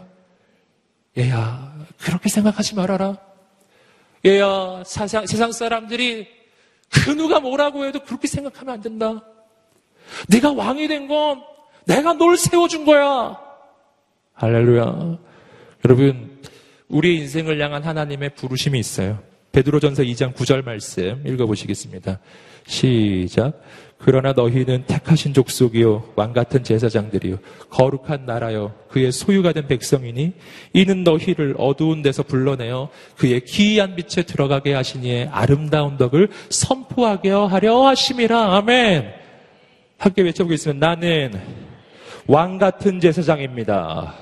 [1.18, 3.18] 얘야, 그렇게 생각하지 말아라.
[4.24, 6.26] 얘야, 사상, 세상 사람들이
[6.90, 9.22] 그 누가 뭐라고 해도 그렇게 생각하면 안 된다.
[10.28, 11.42] 네가 왕이 된 건
[11.84, 13.38] 내가 널 세워준 거야.
[14.34, 15.18] 할렐루야.
[15.84, 16.40] 여러분,
[16.88, 19.22] 우리의 인생을 향한 하나님의 부르심이 있어요.
[19.52, 22.20] 베드로전서 2장 9절 말씀 읽어보시겠습니다.
[22.66, 23.60] 시작.
[24.05, 27.38] 그러나 너희는 택하신 족속이요 왕 같은 제사장들이요
[27.70, 30.32] 거룩한 나라요 그의 소유가 된 백성이니
[30.72, 38.57] 이는 너희를 어두운 데서 불러내어 그의 기이한 빛에 들어가게 하시니에 아름다운 덕을 선포하게 하려 하심이라
[38.57, 39.12] 아멘.
[39.98, 40.84] 함께 외쳐보겠습니다.
[40.84, 41.40] 나는
[42.26, 44.14] 왕 같은 제사장입니다.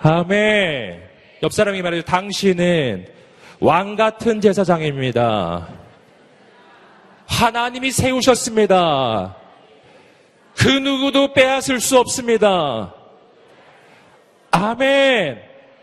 [0.00, 1.02] 아멘.
[1.42, 2.02] 옆 사람이 말해요.
[2.02, 3.06] 당신은
[3.60, 5.68] 왕 같은 제사장입니다.
[7.26, 9.36] 하나님이 세우셨습니다.
[10.56, 12.94] 그 누구도 빼앗을 수 없습니다.
[14.50, 15.42] 아멘.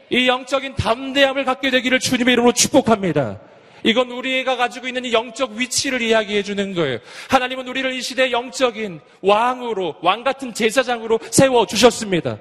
[0.10, 3.40] 이 영적인 담대함을 갖게 되기를 주님의 이름으로 축복합니다.
[3.84, 7.00] 이건 우리가 가지고 있는 이 영적 위치를 이야기해 주는 거예요.
[7.30, 12.38] 하나님은 우리를 이 시대 영적인 왕으로, 왕 같은 제사장으로 세워 주셨습니다.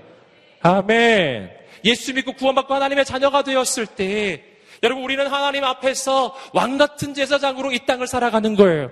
[0.62, 1.50] 아멘.
[1.84, 4.44] 예수 믿고 구원받고 하나님의 자녀가 되었을 때
[4.82, 8.90] 여러분 우리는 하나님 앞에서 왕 같은 제사장으로 이 땅을 살아가는 거예요.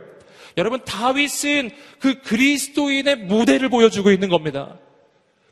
[0.57, 4.77] 여러분 다윗은 그 그리스도인의 무대를 보여주고 있는 겁니다.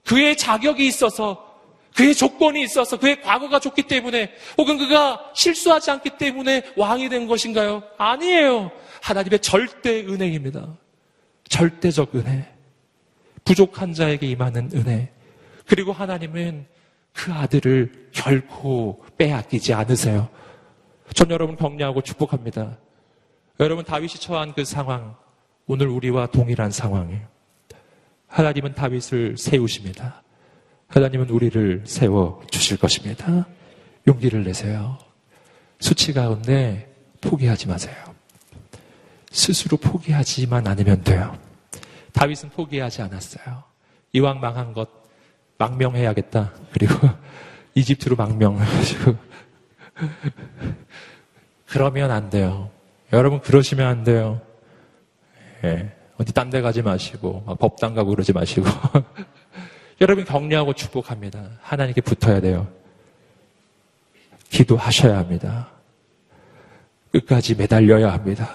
[0.05, 1.47] 그의 자격이 있어서
[1.95, 7.83] 그의 조건이 있어서 그의 과거가 좋기 때문에 혹은 그가 실수하지 않기 때문에 왕이 된 것인가요?
[7.97, 8.71] 아니에요.
[9.03, 10.77] 하나님의 절대 은혜입니다.
[11.49, 12.47] 절대적 은혜.
[13.45, 15.11] 부족한 자에게 임하는 은혜.
[15.67, 16.67] 그리고 하나님은
[17.19, 20.29] 그 아들을 결코 빼앗기지 않으세요.
[21.15, 22.79] 전 여러분 격려하고 축복합니다.
[23.59, 25.17] 여러분 다윗이 처한 그 상황,
[25.67, 27.27] 오늘 우리와 동일한 상황이에요.
[28.29, 30.23] 하나님은 다윗을 세우십니다.
[30.87, 33.49] 하나님은 우리를 세워 주실 것입니다.
[34.07, 34.97] 용기를 내세요.
[35.81, 37.97] 수치 가운데 포기하지 마세요.
[39.33, 41.37] 스스로 포기하지만 않으면 돼요.
[42.13, 43.65] 다윗은 포기하지 않았어요.
[44.13, 44.98] 이왕 망한 것
[45.59, 46.53] 망명해야겠다.
[46.73, 46.95] 그리고
[47.75, 49.17] 이집트로 망명해가지고
[51.67, 52.71] 그러면 안 돼요.
[53.13, 54.41] 여러분 그러시면 안 돼요.
[55.65, 58.67] 예, 어디 딴 데 가지 마시고 법당 가고 그러지 마시고
[60.01, 61.59] 여러분 격려하고 축복합니다.
[61.61, 62.69] 하나님께 붙어야 돼요.
[64.51, 65.69] 기도하셔야 합니다.
[67.13, 68.55] 끝까지 매달려야 합니다.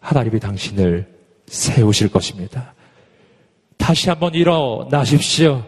[0.00, 1.06] 하나님이 당신을
[1.46, 2.72] 세우실 것입니다.
[3.76, 5.62] 다시 한번 일어나십시오.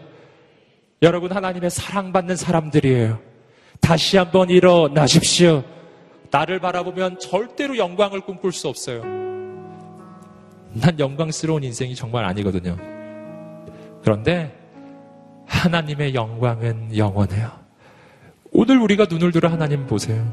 [1.01, 3.19] 여러분 하나님의 사랑받는 사람들이에요.
[3.79, 5.63] 다시 한번 일어나십시오.
[6.31, 9.03] 나를 바라보면 절대로 영광을 꿈꿀 수 없어요.
[10.73, 12.77] 난 영광스러운 인생이 정말 아니거든요.
[14.03, 14.55] 그런데
[15.45, 17.51] 하나님의 영광은 영원해요.
[18.51, 20.25] 오늘 우리가 눈을 들어 하나님 보세요.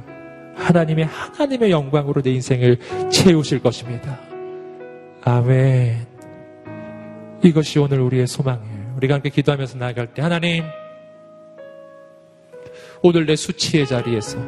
[0.56, 2.78] 하나님의 하나님의 영광으로 내 인생을
[3.10, 4.18] 채우실 것입니다.
[5.24, 6.06] 아멘.
[7.42, 8.73] 이것이 오늘 우리의 소망이에요.
[9.04, 10.64] 우리가 함께 기도하면서 나아갈 때 하나님
[13.02, 14.38] 오늘 내 수치의 자리에서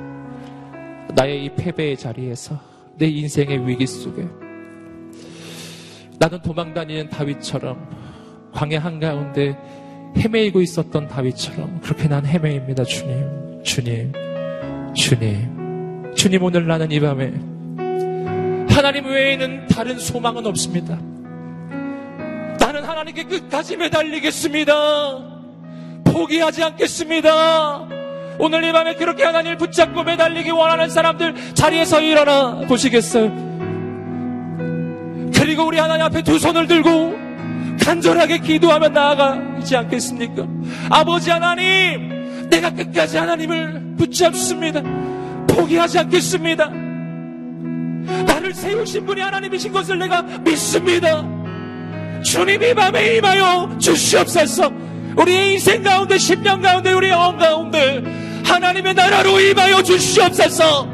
[1.14, 2.58] 나의 이 패배의 자리에서
[2.96, 4.26] 내 인생의 위기 속에
[6.18, 9.56] 나는 도망다니는 다윗처럼 광야 한가운데
[10.16, 14.12] 헤매이고 있었던 다윗처럼 그렇게 난 헤매입니다 주님 주님
[14.94, 16.14] 주님.
[16.14, 17.32] 주님 오늘 나는 이 밤에
[18.74, 20.98] 하나님 외에는 다른 소망은 없습니다
[22.96, 24.72] 하나님께 끝까지 매달리겠습니다.
[26.04, 27.88] 포기하지 않겠습니다.
[28.38, 33.30] 오늘 이 밤에 그렇게 하나님을 붙잡고 매달리기 원하는 사람들 자리에서 일어나 보시겠어요?
[35.34, 37.14] 그리고 우리 하나님 앞에 두 손을 들고
[37.84, 40.46] 간절하게 기도하며 나아가지 않겠습니까?
[40.88, 44.80] 아버지 하나님, 내가 끝까지 하나님을 붙잡습니다.
[45.48, 46.70] 포기하지 않겠습니다.
[48.24, 51.35] 나를 세우신 분이 하나님이신 것을 내가 믿습니다.
[52.26, 54.72] 주님이 밤에 임하여 주시옵소서.
[55.16, 58.02] 우리의 인생 가운데, 10년 가운데, 우리의 영 가운데
[58.44, 60.88] 하나님의 나라로 임하여 주시옵소서.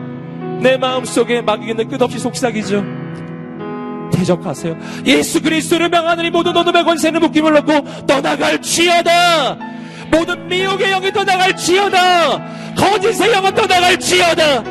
[0.60, 2.84] 내 마음속에 마귀는 끝없이 속삭이죠.
[4.12, 4.76] 대적하세요.
[5.06, 9.56] 예수 그리스도를 명하느니 모든 어둠의 권세는 묶임을 놓고 떠나갈 지어다.
[10.10, 12.74] 모든 미혹의 영이 떠나갈 지어다.
[12.76, 14.62] 거짓의 영은 떠나갈 지어다.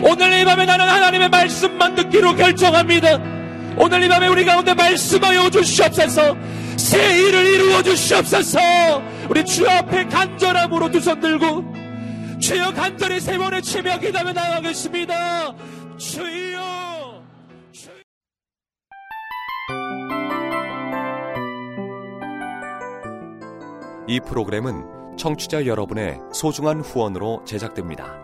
[0.00, 3.33] 오늘 이 밤에 나는 하나님의 말씀만 듣기로 결정합니다.
[3.76, 6.36] 오늘 이 밤에 우리 가운데 말씀하여 주시옵소서.
[6.76, 8.58] 새 일을 이루어 주시옵소서.
[9.28, 11.64] 우리 주 앞에 간절함으로 두 손 들고
[12.40, 15.54] 주여 간절히 세 번의 치며 기다며 나가겠습니다.
[15.96, 17.22] 주여.
[17.72, 17.92] 주여.
[24.06, 28.23] 이 프로그램은 청취자 여러분의 소중한 후원으로 제작됩니다.